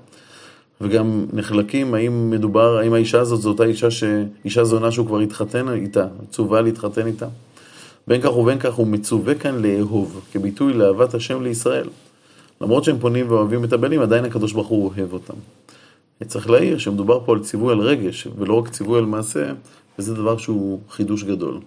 וגם 0.80 1.26
נחלקים, 1.32 1.94
האם 1.94 2.30
מדובר, 2.30 2.76
האם 2.76 2.92
האישה 2.92 3.20
הזאת 3.20 3.40
זו 3.40 3.48
אותה 3.48 3.64
אישה, 3.64 3.90
ש... 3.90 4.04
אישה 4.44 4.64
זונה 4.64 4.90
שהוא 4.90 5.06
כבר 5.06 5.18
התחתן 5.18 5.68
איתה, 5.68 6.06
צווה 6.30 6.60
להתחתן 6.60 7.06
איתה. 7.06 7.26
בין 8.08 8.20
כך 8.20 8.36
ובין 8.36 8.58
כך 8.58 8.74
הוא 8.74 8.86
מצווה 8.86 9.34
כאן 9.34 9.62
לאהוב, 9.62 10.20
כביטוי 10.32 10.72
לאהבת 10.72 11.14
השם 11.14 11.42
לישראל. 11.42 11.88
למרות 12.60 12.84
שהם 12.84 12.98
פונים 12.98 13.30
ואוהבים 13.30 13.64
את 13.64 13.72
הבנים, 13.72 14.00
עדיין 14.00 14.24
הקדוש 14.24 14.52
ברוך 14.52 14.68
הוא 14.68 14.90
אוהב 14.96 15.12
אותם. 15.12 15.34
צריך 16.26 16.50
להעיר 16.50 16.78
שמדובר 16.78 17.20
פה 17.24 17.32
על 17.32 17.40
ציווי 17.40 17.72
על 17.72 17.80
רגש, 17.80 18.28
ולא 18.38 18.54
רק 18.54 18.68
ציווי 18.68 18.98
על 18.98 19.04
מעשה, 19.04 19.52
וזה 19.98 20.14
דבר 20.14 20.36
שהוא 20.36 20.80
חידוש 20.90 21.24
גדול. 21.24 21.60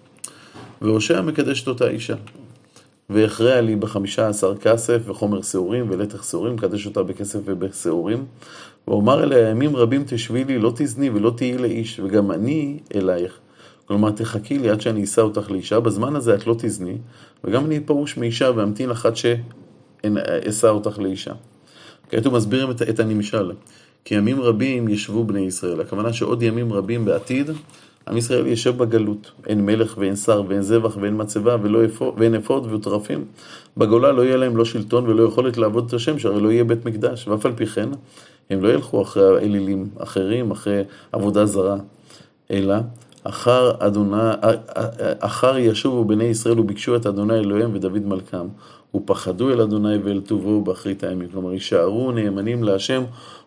והושע 0.82 1.22
מקדש 1.22 1.64
את 1.64 1.68
אותה 1.68 1.88
אישה. 1.88 2.16
והכרע 3.10 3.62
לי 3.62 3.76
בחמישה 3.76 4.28
עשר 4.28 4.58
כסף 4.58 5.02
וחומר 5.06 5.42
שעורים 5.42 5.86
ולתך 5.90 6.24
שעורים, 6.24 6.54
מקדש 6.54 6.86
אותה 6.86 7.04
בכסף 7.04 7.40
ובשעורים. 7.46 8.26
ואומר 8.88 9.24
אליה, 9.24 9.50
ימים 9.50 9.76
רבים 9.76 10.04
תשבי 10.08 10.44
לי, 10.44 10.60
לא 10.60 10.74
תזני 10.76 11.10
ולא 11.10 11.34
תהיי 11.38 11.58
לאיש, 11.58 12.00
וגם 12.04 12.32
אני 12.32 12.80
אלייך. 12.96 13.38
כלומר, 13.86 14.12
תחכי 14.12 14.58
לי 14.58 14.70
עד 14.70 14.82
שאני 14.82 15.04
אשא 15.04 15.22
אותך 15.22 15.52
לאישה, 15.52 15.80
בזמן 15.80 16.16
הזה 16.16 16.36
את 16.36 16.48
לא 16.48 16.56
תזני, 16.60 16.98
וגם 17.44 17.66
אני 17.66 17.78
אתפרוש 17.78 18.18
מאישה 18.18 18.52
ואמתין 18.56 18.90
לך 18.90 19.06
עד 19.06 19.16
שאשא 19.16 20.68
אותך 20.68 21.00
לאישה. 21.00 21.34
כעת 22.10 22.26
הוא 22.26 22.34
מסביר 22.34 22.72
את, 22.72 22.82
את 22.82 23.00
הנמשל. 23.00 23.52
כי 24.06 24.16
ימים 24.16 24.42
רבים 24.42 24.88
ישבו 24.88 25.24
בני 25.24 25.40
ישראל. 25.40 25.82
הכוונה 25.82 26.14
שעוד 26.14 26.44
ימים 26.44 26.74
רבים 26.74 27.06
בעתיד, 27.06 27.50
עם 28.08 28.18
ישראל 28.18 28.48
ישב 28.48 28.78
בגלות. 28.78 29.32
אין 29.48 29.66
מלך 29.66 29.96
ואין 29.98 30.16
שר 30.16 30.44
ואין 30.48 30.62
זבח 30.62 30.98
ואין 31.02 31.22
מצבה 31.22 31.58
ולא 31.62 31.86
אפוד, 31.86 32.14
ואין 32.18 32.36
אפוד 32.36 32.74
וטרפים. 32.74 33.26
בגולה 33.78 34.12
לא 34.12 34.22
יהיה 34.22 34.38
להם 34.38 34.58
לא 34.58 34.66
שלטון 34.66 35.10
ולא 35.10 35.24
יכולת 35.24 35.58
לעבוד 35.58 35.86
את 35.88 35.94
השם, 35.94 36.20
שהרי 36.20 36.42
לא 36.42 36.52
יהיה 36.52 36.64
בית 36.64 36.86
מקדש. 36.86 37.28
ואף 37.28 37.46
על 37.46 37.52
פי 37.56 37.66
כן, 37.66 37.90
הם 38.50 38.64
לא 38.64 38.70
ילכו 38.70 39.02
אחרי 39.02 39.38
האלילים 39.38 39.90
אחרים, 40.00 40.52
אחרי 40.52 40.82
עבודה 41.12 41.46
זרה, 41.46 41.78
אלא 42.52 42.76
אחר, 43.24 43.72
אדוני, 43.80 44.18
אחר 45.20 45.58
ישובו 45.58 46.06
בני 46.06 46.24
ישראל 46.24 46.60
וביקשו 46.60 46.96
את 46.96 47.06
אדוני 47.06 47.40
אלוהיהם 47.40 47.72
ודוד 47.74 48.06
מלכם. 48.06 48.48
ופחדו 48.96 49.50
אל 49.50 49.62
אדוני 49.62 49.98
ואל 49.98 50.22
טובו 50.22 50.62
באחרית 50.62 51.04
הימים. 51.04 51.30
כלומר, 51.30 51.54
יישארו 51.54 52.12
נאמנים 52.12 52.64
להשם, 52.64 53.04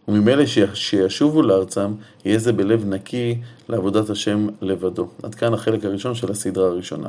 וממילא 0.09 0.45
שישובו 0.75 1.43
לארצם, 1.43 1.93
יהיה 2.25 2.39
זה 2.39 2.53
בלב 2.53 2.85
נקי 2.87 3.39
לעבודת 3.69 4.11
השם 4.11 4.47
לבדו. 4.61 5.07
עד 5.23 5.35
כאן 5.35 5.55
החלק 5.55 5.85
הראשון 5.85 6.15
של 6.15 6.31
הסדרה 6.31 6.67
הראשונה. 6.67 7.09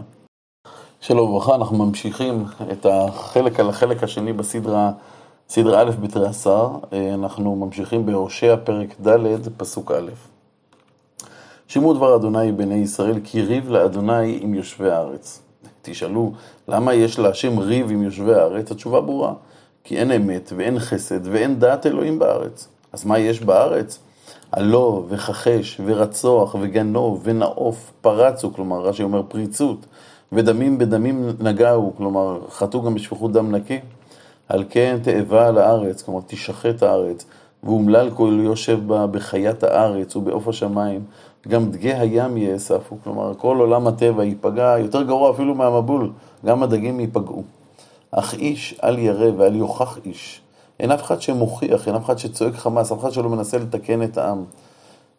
שלום 1.02 1.30
וברכה, 1.30 1.56
אנחנו 1.56 1.86
ממשיכים 1.86 2.46
את 2.72 2.86
החלק 2.86 3.60
על 3.60 3.70
החלק 3.70 4.04
השני 4.04 4.34
בסדרה, 4.34 4.92
סדרה 5.50 5.82
א' 5.82 5.92
בתרי 6.02 6.28
עשר. 6.28 6.70
אנחנו 7.14 7.56
ממשיכים 7.56 8.06
בהושע 8.06 8.56
פרק 8.64 8.96
ד', 9.08 9.18
פסוק 9.58 9.92
א'. 9.92 10.10
שמעו 11.68 11.94
דבר 11.94 12.16
אדוני 12.16 12.52
בני 12.52 12.76
ישראל, 12.76 13.20
כי 13.24 13.42
ריב 13.42 13.70
לאדוני 13.70 14.40
עם 14.42 14.54
יושבי 14.54 14.90
הארץ. 14.90 15.42
תשאלו, 15.82 16.32
למה 16.68 16.94
יש 16.94 17.20
להשם 17.20 17.60
ריב 17.60 17.92
עם 17.92 18.04
יושבי 18.04 18.34
הארץ? 18.34 18.72
התשובה 18.72 19.02
ברורה, 19.02 19.34
כי 19.84 19.98
אין 19.98 20.12
אמת 20.12 20.54
ואין 20.56 20.80
חסד 20.80 21.28
ואין 21.28 21.60
דעת 21.60 21.86
אלוהים 21.86 22.20
בארץ. 22.20 22.68
אז 22.94 23.06
מה 23.06 23.20
יש 23.20 23.42
בארץ? 23.42 24.00
הלא 24.52 25.04
וכחש 25.10 25.82
ורצוח 25.86 26.56
וגנוב 26.62 27.22
ונאוף 27.24 27.92
פרצו, 28.02 28.54
כלומר 28.54 28.82
רש"י 28.82 29.04
אומר 29.04 29.22
פריצות, 29.28 29.86
ודמים 30.32 30.78
בדמים 30.78 31.30
נגעו, 31.40 31.94
כלומר 31.98 32.40
חטאו 32.50 32.82
גם 32.82 32.94
בשפיכות 32.94 33.32
דם 33.32 33.56
נקי. 33.56 33.80
על 34.52 34.64
כן 34.70 34.98
תאבה 35.04 35.48
על 35.48 35.58
הארץ, 35.58 36.02
כלומר 36.02 36.20
תשחט 36.28 36.84
הארץ, 36.84 37.26
ואומלל 37.64 38.10
כל 38.16 38.40
יושב 38.44 38.80
בה 38.88 39.08
בחיית 39.08 39.64
הארץ 39.64 40.16
ובעוף 40.16 40.48
השמיים, 40.48 41.04
גם 41.48 41.72
דגי 41.72 41.94
הים 41.94 42.38
יאספו, 42.38 42.98
כלומר 43.04 43.34
כל 43.38 43.58
עולם 43.58 43.88
הטבע 43.88 44.24
ייפגע, 44.24 44.76
יותר 44.80 45.04
גרוע 45.04 45.32
אפילו 45.32 45.56
מהמבול, 45.56 46.12
גם 46.46 46.64
הדגים 46.64 47.00
ייפגעו. 47.00 47.44
אך 48.12 48.34
איש 48.34 48.80
אל 48.84 49.00
ירא 49.00 49.32
ואל 49.38 49.56
יוכח 49.56 49.98
איש. 50.06 50.42
אין 50.80 50.92
אף 50.92 51.04
אחד 51.04 51.22
שמוכיח, 51.22 51.88
אין 51.88 51.96
אף 51.96 52.06
אחד 52.06 52.18
שצועק 52.18 52.56
חמאס, 52.56 52.92
אף 52.92 53.00
אחד 53.00 53.12
שלא 53.12 53.30
מנסה 53.30 53.58
לתקן 53.58 54.04
את 54.04 54.18
העם. 54.18 54.44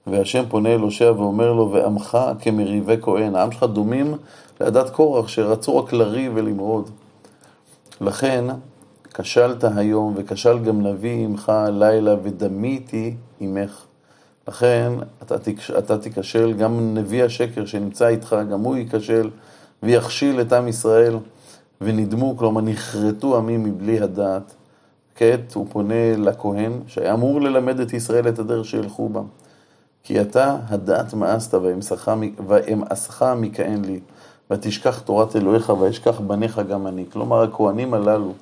והשם 0.07 0.45
פונה 0.49 0.69
אל 0.75 0.81
הושע 0.81 1.13
ואומר 1.17 1.53
לו, 1.53 1.73
ועמך 1.73 2.19
כמריבי 2.41 2.97
כהן. 3.03 3.35
העם 3.35 3.53
שלך 3.53 3.63
דומים 3.63 4.17
לעדת 4.61 4.91
קורח, 4.91 5.29
שרצו 5.29 5.79
רק 5.79 5.93
לריב 5.93 6.33
ולמרוד. 6.35 6.91
לכן, 8.01 8.45
כשלת 9.13 9.65
היום, 9.77 10.15
וכשל 10.17 10.59
גם 10.59 10.87
נביא 10.87 11.25
עמך 11.25 11.53
לילה, 11.73 12.15
ודמיתי 12.23 13.15
עמך. 13.41 13.85
לכן, 14.49 14.93
אתה, 15.23 15.35
אתה 15.79 15.99
תיכשל, 15.99 16.53
גם 16.53 16.95
נביא 16.95 17.25
השקר 17.25 17.67
שנמצא 17.67 18.09
איתך, 18.09 18.37
גם 18.51 18.61
הוא 18.61 18.77
ייכשל, 18.77 19.31
ויכשיל 19.83 20.41
את 20.41 20.53
עם 20.53 20.69
ישראל, 20.69 21.17
ונדמו, 21.81 22.37
כלומר 22.37 22.61
נכרתו 22.61 23.37
עמים 23.37 23.65
מבלי 23.65 24.01
הדעת. 24.01 24.55
כעת 25.15 25.55
הוא 25.55 25.67
פונה 25.71 26.17
לכהן, 26.17 26.73
שהיה 26.87 27.15
אמור 27.15 27.41
ללמד 27.41 27.81
את 27.81 27.93
ישראל 27.93 28.29
את 28.29 28.39
הדרך 28.39 28.65
שילכו 28.65 29.09
בה. 29.09 29.21
כי 30.03 30.21
אתה 30.21 30.57
הדעת 30.69 31.15
מאסת 31.15 31.55
ואמאסך 32.47 33.25
מכהן 33.37 33.85
לי, 33.85 34.01
ותשכח 34.51 34.99
תורת 34.99 35.37
אלוהיך 35.37 35.73
וישכח 35.81 36.21
בניך 36.21 36.61
גם 36.69 36.87
אני. 36.87 37.05
כלומר, 37.13 37.43
הכהנים 37.43 37.95
הללו, 37.95 38.33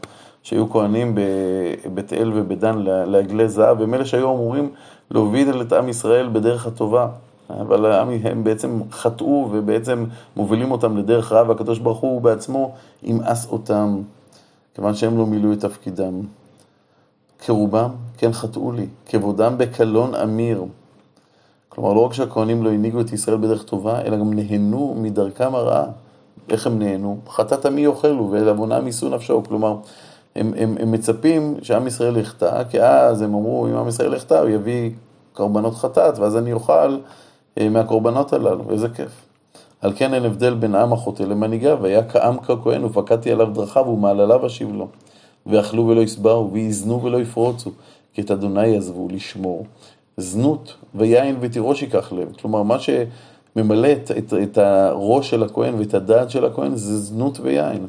שהיו 0.43 0.71
כהנים 0.71 1.15
בבית 1.15 2.13
אל 2.13 2.33
ובדן 2.35 2.79
לעגלי 2.83 3.49
זהב, 3.49 3.83
הם 3.83 3.95
אלה 3.95 4.05
שהיו 4.05 4.31
אמורים 4.31 4.71
להוביל 5.11 5.63
את 5.63 5.73
עם 5.73 5.89
ישראל 5.89 6.29
בדרך 6.33 6.67
הטובה. 6.67 7.09
אבל 7.61 7.93
הם 8.25 8.45
בעצם 8.45 8.81
חטאו 8.91 9.49
ובעצם 9.53 10.05
מובילים 10.37 10.71
אותם 10.71 10.97
לדרך 10.97 11.33
רעה, 11.33 11.49
והקדוש 11.49 11.79
ברוך 11.79 11.99
הוא 11.99 12.21
בעצמו 12.21 12.75
ימאס 13.03 13.47
אותם, 13.47 14.03
כיוון 14.75 14.95
שהם 14.95 15.19
לא 15.19 15.27
מילאו 15.27 15.53
את 15.53 15.61
תפקידם. 15.61 16.21
כרובם, 17.39 17.91
כן 18.19 18.33
חטאו 18.33 18.73
לי, 18.73 18.87
כבודם 19.07 19.59
בקלון 19.59 20.15
אמיר. 20.15 20.65
כלומר, 21.69 21.93
לא 21.93 22.01
רק 22.01 22.13
שהכהנים 22.13 22.65
לא 22.65 22.71
הנהיגו 22.71 23.01
את 23.01 23.13
ישראל 23.13 23.37
בדרך 23.37 23.63
טובה, 23.63 24.01
אלא 24.01 24.17
גם 24.17 24.35
נהנו 24.35 24.95
מדרכם 24.99 25.55
הרעה. 25.55 25.85
איך 26.49 26.67
הם 26.67 26.79
נהנו? 26.79 27.19
חטאת 27.29 27.67
מי 27.67 27.81
יאכלו, 27.81 28.29
ולעוונם 28.31 28.87
יישאו 28.87 29.09
נפשו. 29.09 29.43
כלומר, 29.49 29.77
הם, 30.37 30.55
הם, 30.57 30.77
הם 30.81 30.93
מצפים 30.93 31.55
שעם 31.63 31.87
ישראל 31.87 32.17
יחטא, 32.17 32.65
כי 32.71 32.83
אז 32.83 33.23
הם 33.23 33.35
אמרו, 33.35 33.67
אם 33.67 33.77
עם 33.77 33.89
ישראל 33.89 34.15
יחטא, 34.15 34.35
הוא 34.35 34.49
יביא 34.49 34.91
קורבנות 35.33 35.75
חטאת, 35.75 36.19
ואז 36.19 36.37
אני 36.37 36.53
אוכל 36.53 36.99
אה, 37.59 37.69
מהקורבנות 37.69 38.33
הללו. 38.33 38.65
איזה 38.71 38.89
כיף. 38.89 39.27
על 39.81 39.93
כן 39.97 40.15
אין 40.15 40.25
הבדל 40.25 40.55
בין 40.55 40.75
עם 40.75 40.93
החוטא 40.93 41.23
למנהיגיו, 41.23 41.79
והיה 41.81 42.09
כעם 42.09 42.39
ככהן, 42.39 42.85
ופקדתי 42.85 43.33
עליו 43.33 43.47
דרכיו, 43.47 43.87
ומעלליו 43.87 44.47
אשיב 44.47 44.73
לו. 44.73 44.89
ואכלו 45.47 45.87
ולא 45.87 46.01
יסברו, 46.01 46.53
ויזנו 46.53 47.03
ולא 47.03 47.21
יפרוצו, 47.21 47.71
כי 48.15 48.21
את 48.21 48.31
אדוני 48.31 48.67
יעזבו 48.67 49.09
לשמור. 49.11 49.67
זנות 50.17 50.75
ויין 50.95 51.37
ותירוש 51.41 51.83
ייקח 51.83 52.13
לב. 52.13 52.33
כלומר, 52.41 52.63
מה 52.63 52.77
שממלא 52.79 53.93
את, 53.93 54.11
את, 54.19 54.35
את 54.43 54.59
הראש 54.59 55.31
של 55.31 55.43
הכהן 55.43 55.75
ואת 55.75 55.95
הדעת 55.95 56.31
של 56.31 56.45
הכהן 56.45 56.77
זה 56.77 56.99
זנות 56.99 57.41
ויין. 57.41 57.87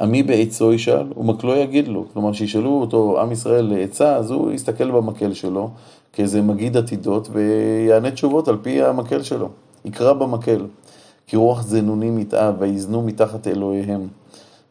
עמי 0.00 0.22
בעצו 0.22 0.72
ישאל 0.72 1.06
ומקלו 1.16 1.56
יגיד 1.56 1.88
לו. 1.88 2.04
כלומר, 2.12 2.32
שישאלו 2.32 2.80
אותו 2.80 3.20
עם 3.20 3.32
ישראל 3.32 3.64
לעצה, 3.64 4.16
אז 4.16 4.30
הוא 4.30 4.52
יסתכל 4.52 4.90
במקל 4.90 5.32
שלו 5.32 5.70
כאיזה 6.12 6.42
מגיד 6.42 6.76
עתידות 6.76 7.28
ויענה 7.32 8.10
תשובות 8.10 8.48
על 8.48 8.56
פי 8.62 8.82
המקל 8.82 9.22
שלו. 9.22 9.48
יקרא 9.84 10.12
במקל. 10.12 10.66
כי 11.26 11.36
רוח 11.36 11.62
זנונים 11.62 12.18
יתאב 12.18 12.54
ויזנו 12.58 13.02
מתחת 13.02 13.46
אלוהיהם. 13.46 14.08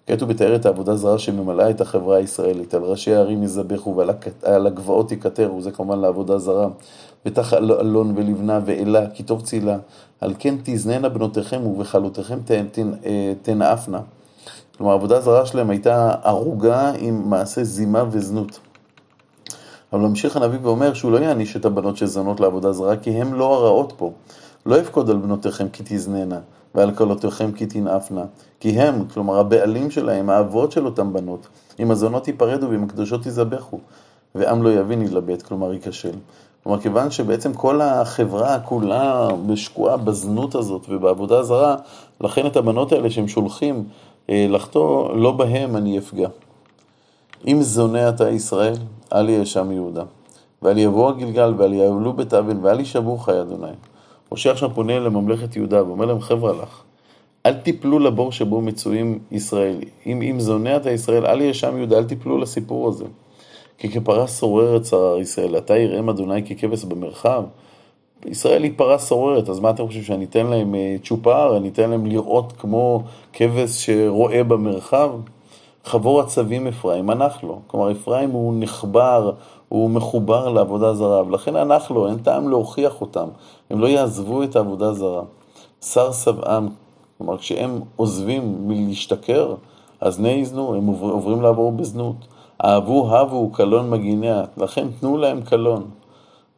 כעת 0.08 0.22
הוא 0.22 0.29
מתאר 0.29 0.55
את 0.55 0.65
העבודה 0.65 0.96
זרה 0.96 1.20
שממלאה 1.20 1.70
את 1.70 1.82
החברה 1.82 2.17
הישראלית. 2.17 2.74
על 2.74 2.84
ראשי 2.84 3.13
הערים 3.15 3.44
יזבחו 3.44 3.96
ועל 3.96 4.67
הגבעות 4.67 5.12
יקטרו, 5.12 5.62
זה 5.62 5.72
כמובן 5.72 6.00
לעבודה 6.00 6.38
זרה. 6.38 6.67
ותח 7.25 7.53
אלון 7.53 8.13
ולבנה 8.15 8.59
ואלה, 8.66 9.09
כי 9.09 9.24
טוב 9.24 9.42
צילה. 9.42 9.77
על 10.22 10.33
כן 10.40 10.55
תזננה 10.64 11.09
בנותיכם 11.09 11.68
ובכלותיכם 11.68 12.38
אה, 13.05 13.33
תנאפנה. 13.42 14.00
כלומר, 14.77 14.92
העבודה 14.92 15.18
הזרה 15.18 15.46
שלהם 15.46 15.70
הייתה 15.70 16.16
ערוגה 16.24 16.92
עם 17.00 17.29
מעשה 17.29 17.64
זימה 17.64 18.03
וזנות. 18.11 18.59
אבל 19.94 20.01
ממשיך 20.01 20.35
הנביא 20.35 20.59
ואומר 20.61 20.94
שהוא 20.94 21.11
לא 21.11 21.18
יעניש 21.18 21.55
את 21.55 21.66
הבנות 21.66 21.98
שזונות 21.98 22.40
לעבודה 22.40 22.72
זרה, 22.72 22.98
כי 22.98 23.09
הן 23.09 23.33
לא 23.33 23.53
הרעות 23.53 23.94
פה. 23.98 24.11
לא 24.66 24.75
יפקוד 24.75 25.09
על 25.09 25.18
בנותיכם 25.18 25.70
כי 25.70 25.83
תזננה, 25.85 26.40
ועל 26.75 26.92
כלותיכם 26.92 27.51
כי 27.51 27.66
תנאפנה. 27.66 28.24
כי 28.59 28.70
הם, 28.70 29.05
כלומר 29.14 29.40
הבעלים 29.40 29.92
שלהם, 29.92 30.29
האבות 30.29 30.72
של 30.72 30.85
אותם 30.85 31.14
בנות, 31.14 31.48
אם 31.79 31.92
הזונות 31.92 32.27
ייפרדו 32.27 32.70
ועם 32.70 32.83
הקדושות 32.83 33.25
יזבחו, 33.25 33.79
ועם 34.35 34.64
לא 34.64 34.70
יבין 34.74 35.01
יתלבט, 35.01 35.42
כלומר 35.42 35.74
ייכשל. 35.74 36.16
כלומר, 36.64 36.81
כיוון 36.81 37.11
שבעצם 37.11 37.53
כל 37.53 37.81
החברה 37.81 38.59
כולה 38.59 39.27
שקועה 39.55 39.98
בזנות 39.98 40.55
הזאת 40.55 40.85
ובעבודה 40.90 41.44
זרה, 41.44 41.75
לכן 42.22 42.48
את 42.48 42.57
הבנות 42.57 42.92
האלה 42.92 43.09
שהם 43.09 43.27
שולחים 43.27 43.83
לחטוא, 44.29 45.16
לא 45.16 45.31
בהם 45.31 45.75
אני 45.75 45.98
אפגע. 45.98 46.27
אם 47.48 47.61
זונה 47.61 48.09
אתה 48.09 48.29
ישראל, 48.29 48.75
אל 49.14 49.29
יהיה 49.29 49.46
שם 49.46 49.72
יהודה. 49.72 50.03
ואל 50.61 50.77
יבוא 50.77 51.09
הגלגל, 51.09 51.53
ואל 51.57 51.74
יעלו 51.74 52.14
בית 52.14 52.33
אבן, 52.33 52.66
ואל 52.66 52.79
ישבו 52.79 53.18
חיי 53.18 53.42
אדוני. 53.42 53.72
הושע 54.29 54.51
עכשיו 54.51 54.70
פונה 54.74 55.00
לממלכת 55.00 55.55
יהודה 55.55 55.83
ואומר 55.83 56.05
להם, 56.05 56.20
חבר'ה 56.20 56.53
לך, 56.53 56.81
אל 57.46 57.53
תיפלו 57.53 58.00
לבור 58.00 58.31
שבו 58.31 58.61
מצויים 58.61 59.20
ישראל. 59.31 59.77
אם, 60.05 60.22
אם 60.22 60.40
זונה 60.40 60.77
אתה 60.77 60.92
ישראל, 60.92 61.25
אל 61.25 61.42
יהיה 61.42 61.53
שם 61.53 61.77
יהודה, 61.77 61.98
אל 61.98 62.03
תיפלו 62.03 62.38
לסיפור 62.38 62.88
הזה. 62.88 63.05
כי 63.77 63.90
כפרה 63.92 64.27
סוררת 64.27 64.85
שרר 64.85 65.20
ישראל, 65.20 65.57
אתה 65.57 65.77
יראם 65.77 66.09
אדוני 66.09 66.44
ככבש 66.44 66.83
במרחב. 66.83 67.44
ישראל 68.25 68.64
היא 68.64 68.72
פרה 68.75 68.98
סוררת, 68.98 69.50
אז 69.50 69.59
מה 69.59 69.70
אתם 69.70 69.85
חושבים, 69.85 70.03
שאני 70.03 70.25
אתן 70.25 70.48
להם 70.48 70.75
אה, 70.75 70.96
צ'ופר, 71.03 71.57
אני 71.57 71.70
אתן 71.70 71.90
להם 71.90 72.05
לראות 72.05 72.53
כמו 72.57 73.03
כבש 73.33 73.85
שרואה 73.85 74.44
במרחב? 74.44 75.09
חבור 75.85 76.20
עצבים 76.20 76.68
אפרים, 76.68 77.09
הנח 77.09 77.44
לו. 77.44 77.59
כלומר, 77.68 77.92
אפרים 77.92 78.29
הוא 78.29 78.53
נחבר, 78.59 79.31
הוא 79.70 79.90
מחובר 79.90 80.50
לעבודה 80.50 80.94
זרה, 80.94 81.24
ולכן 81.24 81.55
הנח 81.55 81.92
לו, 81.92 82.07
אין 82.07 82.18
טעם 82.18 82.50
להוכיח 82.50 83.01
אותם. 83.01 83.27
הם 83.70 83.79
לא 83.79 83.88
יעזבו 83.88 84.44
את 84.44 84.55
העבודה 84.55 84.94
זרה. 84.94 85.24
שר 85.81 86.11
שבעם, 86.11 86.70
כלומר, 87.18 87.38
כשהם 87.38 87.79
עוזבים 87.96 88.68
מלהשתכר, 88.68 89.55
אז 90.01 90.20
נה 90.20 90.29
יזנו, 90.29 90.75
הם 90.75 90.85
עוברים 90.88 91.42
לעבור 91.42 91.72
בזנות. 91.72 92.16
אהבו 92.64 93.16
הבו 93.16 93.50
קלון 93.50 93.90
מגיניה, 93.90 94.44
לכן 94.57 94.88
תנו 95.00 95.18
להם 95.18 95.42
קלון. 95.42 95.83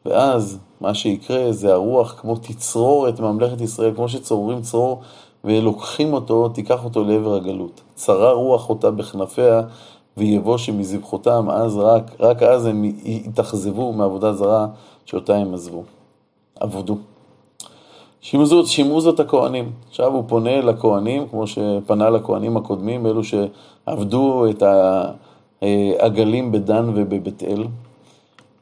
ואז 0.05 0.59
מה 0.81 0.93
שיקרה 0.93 1.51
זה 1.51 1.73
הרוח 1.73 2.15
כמו 2.21 2.35
תצרור 2.35 3.09
את 3.09 3.19
ממלכת 3.19 3.61
ישראל, 3.61 3.93
כמו 3.95 4.09
שצוררים 4.09 4.61
צרור 4.61 5.01
ולוקחים 5.43 6.13
אותו, 6.13 6.49
תיקח 6.49 6.85
אותו 6.85 7.03
לעבר 7.03 7.35
הגלות. 7.35 7.81
צרה 7.95 8.31
רוח 8.31 8.69
אותה 8.69 8.91
בכנפיה 8.91 9.61
ויבוש 10.17 10.69
מזבחותם, 10.69 11.49
אז 11.49 11.77
רק, 11.77 12.11
רק 12.19 12.43
אז 12.43 12.65
הם 12.65 12.83
יתאכזבו 13.03 13.93
מעבודה 13.93 14.33
זרה 14.33 14.67
שאותה 15.05 15.35
הם 15.35 15.53
עזבו. 15.53 15.83
עבדו. 16.59 16.97
שימו 18.21 18.65
שימו 18.65 19.01
זאת 19.01 19.19
הכהנים. 19.19 19.71
עכשיו 19.89 20.13
הוא 20.13 20.23
פונה 20.27 20.61
לכהנים, 20.61 21.27
כמו 21.27 21.47
שפנה 21.47 22.09
לכהנים 22.09 22.57
הקודמים, 22.57 23.05
אלו 23.05 23.21
שעבדו 23.23 24.45
את 24.49 24.63
העגלים 25.61 26.51
בדן 26.51 26.89
ובבית 26.95 27.43
אל. 27.43 27.63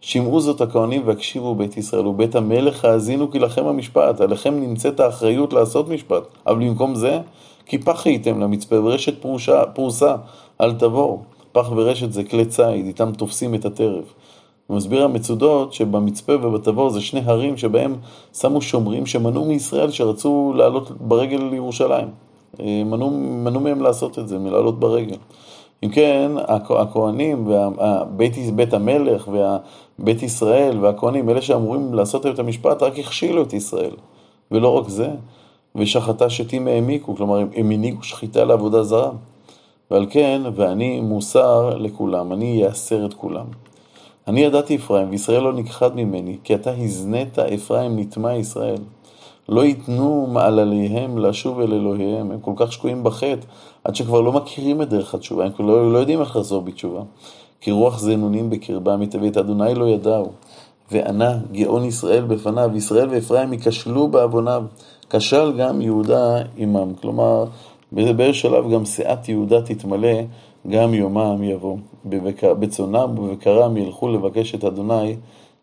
שמעו 0.06 0.42
זאת 0.42 0.62
הכהנים 0.62 1.02
והקשיבו 1.06 1.56
בית 1.56 1.78
ישראל 1.78 2.08
ובית 2.08 2.36
המלך 2.36 2.86
האזינו 2.86 3.32
כי 3.32 3.40
לכם 3.40 3.66
המשפט, 3.66 4.22
עליכם 4.22 4.60
נמצאת 4.60 5.00
האחריות 5.00 5.54
לעשות 5.54 5.90
משפט, 5.90 6.24
אבל 6.48 6.56
במקום 6.56 6.96
זה, 6.96 7.20
כי 7.66 7.78
פח 7.78 8.06
הייתם 8.08 8.40
למצפה 8.40 8.80
ורשת 8.80 9.22
פרושה, 9.22 9.66
פרוסה, 9.66 10.16
אל 10.62 10.74
תבואו. 10.74 11.20
פח 11.52 11.72
ורשת 11.76 12.12
זה 12.12 12.24
כלי 12.24 12.46
ציד, 12.46 12.86
איתם 12.86 13.12
תופסים 13.12 13.56
את 13.56 13.66
הטרף. 13.66 14.14
מסביר 14.70 15.04
המצודות 15.04 15.74
שבמצפה 15.74 16.34
ובתבור 16.36 16.90
זה 16.90 17.02
שני 17.02 17.22
הרים 17.26 17.58
שבהם 17.58 17.96
שמו 18.34 18.62
שומרים 18.62 19.06
שמנעו 19.06 19.46
מישראל 19.46 19.92
שרצו 19.92 20.54
לעלות 20.56 20.92
ברגל 20.92 21.42
לירושלים. 21.52 22.08
אה, 22.60 22.84
מנעו, 22.86 23.10
מנעו 23.12 23.62
מהם 23.62 23.82
לעשות 23.82 24.20
את 24.20 24.28
זה, 24.28 24.40
מלעלות 24.40 24.80
ברגל. 24.80 25.18
אם 25.84 25.90
כן, 25.90 26.32
הכהנים, 26.70 27.48
ובית, 27.48 28.34
בית 28.56 28.74
המלך 28.74 29.28
ובית 30.00 30.24
ישראל 30.24 30.78
והכהנים, 30.80 31.30
אלה 31.30 31.42
שאמורים 31.42 31.94
לעשות 31.94 32.26
את 32.26 32.40
המשפט, 32.40 32.84
רק 32.84 33.00
הכשילו 33.00 33.44
את 33.44 33.54
ישראל. 33.54 33.96
ולא 34.52 34.78
רק 34.78 34.90
זה, 34.90 35.10
ושחטה 35.76 36.30
שתים 36.30 36.68
העמיקו, 36.68 37.16
כלומר 37.16 37.38
הם 37.56 37.72
הנהיגו 37.72 38.04
שחיטה 38.04 38.44
לעבודה 38.44 38.84
זרה. 38.84 39.12
ועל 39.92 40.06
כן, 40.10 40.42
ואני 40.56 41.02
מוסר 41.02 41.78
לכולם, 41.78 42.34
אני 42.34 42.68
אאסר 42.68 43.06
את 43.06 43.14
כולם. 43.14 43.46
אני 44.28 44.42
ידעתי 44.42 44.76
אפרים, 44.76 45.10
וישראל 45.10 45.44
לא 45.44 45.54
נכחד 45.54 45.96
ממני, 45.96 46.38
כי 46.44 46.56
אתה 46.56 46.72
הזנית 46.72 47.40
אפרים 47.40 48.00
נטמע 48.00 48.36
ישראל. 48.36 48.82
לא 49.50 49.66
ייתנו 49.66 50.28
מעלליהם 50.32 51.18
לשוב 51.18 51.60
אל 51.60 51.74
אלוהיהם. 51.74 52.32
הם 52.32 52.40
כל 52.40 52.54
כך 52.56 52.72
שקועים 52.72 53.04
בחטא, 53.04 53.46
עד 53.84 53.96
שכבר 53.96 54.22
לא 54.22 54.32
מכירים 54.32 54.82
את 54.82 54.90
דרך 54.90 55.16
התשובה, 55.16 55.46
הם 55.46 55.52
כבר 55.52 55.66
לא, 55.66 55.94
לא 55.94 55.98
יודעים 55.98 56.22
איך 56.22 56.36
לחזור 56.36 56.62
בתשובה. 56.62 57.02
כי 57.62 57.72
רוח 57.72 58.00
זנונים 58.00 58.50
בקרבם, 58.50 59.02
ואת 59.22 59.38
אדוני 59.38 59.76
לא 59.76 59.86
ידעו. 59.86 60.32
וענה 60.92 61.38
גאון 61.52 61.86
ישראל 61.86 62.24
בפניו, 62.24 62.72
ישראל 62.76 63.10
ואפרים 63.10 63.54
ייכשלו 63.54 64.08
בעווניו. 64.08 64.64
כשל 65.10 65.54
גם 65.58 65.82
יהודה 65.82 66.38
עמם. 66.58 66.94
כלומר, 67.02 67.46
באיזה 67.92 68.34
שלב 68.34 68.72
גם 68.72 68.86
שאת 68.86 69.30
יהודה 69.30 69.62
תתמלא, 69.62 70.18
גם 70.68 70.94
יומם 70.94 71.44
יבוא. 71.44 71.78
בצונם 72.60 73.16
ובבקרם 73.18 73.78
ילכו 73.78 74.08
לבקש 74.08 74.56
את 74.56 74.64
אדוני 74.64 75.16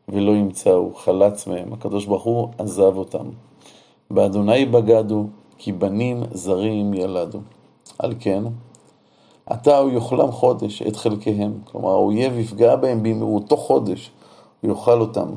ולא 0.09 0.33
ימצאו, 0.33 0.95
חלץ 0.95 1.47
מהם. 1.47 1.73
הקדוש 1.73 2.07
ברוך 2.07 2.23
הוא 2.23 2.49
עזב 2.59 2.97
אותם. 2.97 3.27
באדוני 4.11 4.65
בגדו, 4.65 5.27
כי 5.59 5.73
בנים 5.73 6.23
זרים 6.33 6.95
ילדו. 6.95 7.39
על 7.99 8.15
כן, 8.21 8.43
עתה 9.47 9.79
הוא 9.79 9.91
יאכלם 9.91 10.33
חודש 10.33 10.83
את 10.83 10.97
חלקיהם. 10.97 11.53
כלומר, 11.65 11.91
האויב 11.91 12.39
יפגע 12.39 12.77
בהם 12.77 13.03
במהותו 13.03 13.57
חודש, 13.57 14.11
הוא 14.61 14.71
יאכל 14.71 15.01
אותם. 15.01 15.29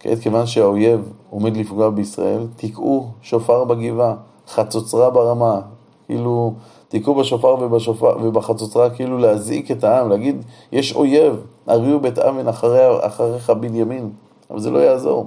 כעת 0.00 0.18
כיוון 0.18 0.46
שהאויב 0.46 1.12
עומד 1.30 1.56
לפגוע 1.56 1.90
בישראל, 1.90 2.46
תקעו 2.56 3.06
שופר 3.22 3.64
בגבעה, 3.64 4.14
חצוצרה 4.48 5.10
ברמה, 5.10 5.60
כאילו 6.06 6.54
תקעו 6.88 7.14
בשופר 7.14 7.56
ובשופר, 7.60 8.16
ובחצוצרה 8.22 8.90
כאילו 8.90 9.18
להזעיק 9.18 9.70
את 9.70 9.84
העם, 9.84 10.08
להגיד 10.08 10.44
יש 10.72 10.92
אויב, 10.92 11.44
הריעו 11.66 12.00
בית 12.00 12.18
אבן 12.18 12.48
אחרי, 12.48 13.06
אחריך 13.06 13.50
בנימין, 13.50 14.10
אבל 14.50 14.60
זה 14.60 14.70
לא 14.70 14.78
יעזור. 14.78 15.24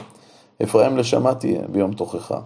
אפרים 0.63 0.97
לשמה 0.97 1.35
תהיה 1.35 1.61
ביום 1.69 1.93
תוכחה. 1.93 2.39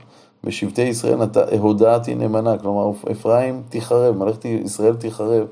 בשבטי 0.46 0.82
ישראל 0.82 1.20
הודעתי 1.60 2.16
נאמנה, 2.16 2.58
כלומר 2.58 2.92
אפרים 3.12 3.64
תיחרב, 3.70 4.18
מלאכת 4.18 4.46
ישראל 4.46 4.96
תיחרב. 4.96 5.48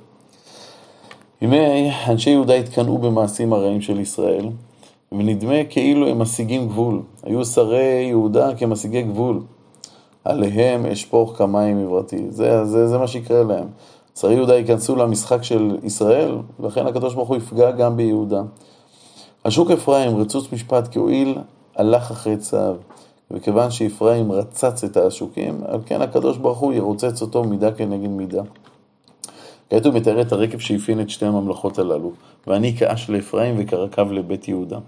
הנה 1.42 1.58
אנשי 2.10 2.30
יהודה 2.30 2.54
התקנאו 2.54 2.98
במעשים 2.98 3.54
הרעים 3.54 3.82
של 3.82 4.00
ישראל, 4.00 4.50
ונדמה 5.12 5.64
כאילו 5.70 6.08
הם 6.08 6.20
משיגים 6.20 6.68
גבול. 6.68 7.02
היו 7.24 7.46
שרי 7.46 8.06
יהודה 8.10 8.56
כמשיגי 8.56 9.02
גבול. 9.02 9.42
עליהם 10.26 10.86
אשפוך 10.86 11.38
כמים 11.38 11.86
עברתי. 11.86 12.26
זה, 12.30 12.66
זה, 12.66 12.88
זה 12.88 12.98
מה 12.98 13.08
שיקרה 13.08 13.44
להם. 13.44 13.68
שרי 14.20 14.34
יהודה 14.34 14.56
ייכנסו 14.56 14.96
למשחק 14.96 15.44
של 15.44 15.78
ישראל, 15.84 16.38
ולכן 16.60 16.88
הקדוש 16.88 17.14
ברוך 17.14 17.30
הוא 17.30 17.38
יפגע 17.38 17.72
גם 17.72 17.98
ביהודה. 17.98 18.42
השוק 19.46 19.72
אפרים 19.72 20.18
רצוץ 20.18 20.54
משפט 20.54 20.88
כי 20.88 21.00
הואיל 21.00 21.38
הלך 21.76 22.12
אחרי 22.12 22.38
צו, 22.38 22.58
וכיוון 23.32 23.72
שאפרים 23.72 24.32
רצץ 24.32 24.84
את 24.84 24.98
השוקים, 24.98 25.62
על 25.66 25.80
כן 25.86 26.02
הקדוש 26.02 26.38
ברוך 26.38 26.60
הוא 26.60 26.74
ירוצץ 26.74 27.22
אותו 27.22 27.44
מידה 27.44 27.72
כנגד 27.72 28.10
מידה. 28.10 28.42
כעת 29.70 29.86
הוא 29.86 29.94
מתאר 29.94 30.22
את 30.22 30.32
הרקב 30.32 30.60
שהפיין 30.60 31.02
את 31.02 31.10
שתי 31.10 31.26
הממלכות 31.26 31.80
הללו, 31.80 32.12
ואני 32.48 32.78
כאש 32.78 33.10
לאפרים 33.10 33.56
וכרקב 33.58 34.12
לבית 34.12 34.48
יהודה. 34.48 34.80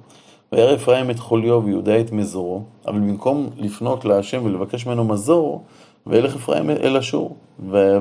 וירא 0.52 0.76
אפרים 0.76 1.10
את 1.10 1.20
חוליו 1.20 1.62
ויהודה 1.66 2.00
את 2.00 2.12
מזורו, 2.12 2.62
אבל 2.88 3.00
במקום 3.00 3.50
לפנות 3.58 4.06
להשם 4.06 4.46
ולבקש 4.46 4.86
ממנו 4.86 5.04
מזור, 5.04 5.64
וילך 6.08 6.36
אפרים 6.36 6.70
אל 6.70 6.98
אשור, 6.98 7.36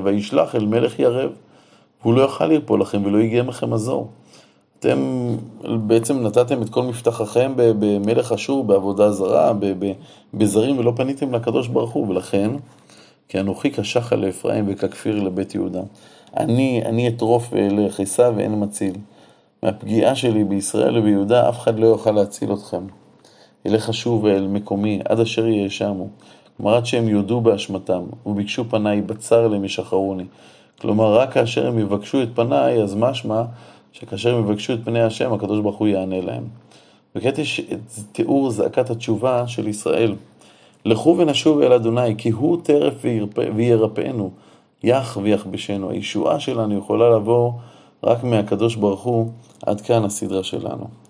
וישלח 0.05 0.55
אל 0.55 0.67
מלך 0.67 0.99
ירב, 0.99 1.31
והוא 2.03 2.15
לא 2.15 2.23
יוכל 2.23 2.47
לרפוא 2.47 2.79
לכם 2.79 3.05
ולא 3.05 3.19
יגיע 3.19 3.43
מכם 3.43 3.71
מזור. 3.71 4.09
אתם 4.87 5.37
בעצם 5.87 6.27
נתתם 6.27 6.63
את 6.63 6.69
כל 6.69 6.83
מבטחכם 6.83 7.53
במלך 7.57 8.33
אשור, 8.33 8.65
בעבודה 8.65 9.11
זרה, 9.11 9.53
בזרים, 10.35 10.79
ולא 10.79 10.93
פניתם 10.97 11.35
לקדוש 11.35 11.69
ברוך 11.69 11.91
הוא, 11.91 12.09
ולכן, 12.09 12.51
כי 13.29 13.41
אנוכי 13.41 13.73
כשח 13.73 14.13
על 14.13 14.29
אפרים 14.29 14.65
וככפיר 14.69 15.23
לבית 15.23 15.55
יהודה. 15.55 15.81
אני, 16.37 16.83
אני 16.85 17.09
אטרוף 17.09 17.49
ואלך, 17.53 18.01
אשא 18.01 18.31
ואין 18.37 18.63
מציל. 18.63 18.95
מהפגיעה 19.63 20.15
שלי 20.15 20.45
בישראל 20.45 20.99
וביהודה, 20.99 21.49
אף 21.49 21.59
אחד 21.59 21.79
לא 21.79 21.87
יוכל 21.87 22.11
להציל 22.11 22.53
אתכם. 22.53 22.87
אלך 23.67 23.89
אשוב 23.89 24.27
אל 24.27 24.47
מקומי, 24.47 25.01
עד 25.05 25.21
אשר 25.21 25.47
יאשמו. 25.47 26.09
כלומר, 26.57 26.75
עד 26.75 26.87
שהם 26.87 27.09
יודו 27.09 27.41
באשמתם, 27.41 28.03
וביקשו 28.27 28.65
פניי, 28.71 29.01
בצר 29.01 29.49
להם 29.49 29.65
ישחרוני. 29.65 30.25
כלומר, 30.81 31.15
רק 31.15 31.33
כאשר 31.33 31.67
הם 31.67 31.79
יבקשו 31.79 32.23
את 32.23 32.29
פניי, 32.35 32.83
אז 32.83 32.95
משמע 32.95 33.43
שכאשר 33.95 34.35
הם 34.35 34.45
יבקשו 34.45 34.75
את 34.75 34.79
פני 34.85 35.03
השם, 35.03 35.33
הקדוש 35.33 35.61
ברוך 35.61 35.77
הוא 35.77 35.89
יענה 35.89 36.21
להם. 36.21 36.45
וכעת 37.15 37.39
יש 37.39 37.61
תיאור 38.13 38.51
זעקת 38.51 38.91
התשובה 38.91 39.47
של 39.47 39.69
ישראל. 39.69 40.15
לכו 40.85 41.17
ונשוב 41.19 41.61
אל 41.61 41.73
אדוני, 41.73 42.17
כי 42.19 42.31
הוא 42.31 42.59
טרף 42.63 42.95
וירפאנו, 43.57 44.31
יח 44.83 45.19
ויחבשנו. 45.23 45.91
הישועה 45.91 46.41
שלנו 46.41 46.79
יכולה 46.79 47.17
לבוא 47.17 47.53
רק 48.05 48.25
מהקדוש 48.25 48.77
ברוך 48.77 49.03
הוא, 49.03 49.31
עד 49.67 49.81
כאן 49.81 50.05
הסדרה 50.05 50.45
שלנו. 50.45 51.05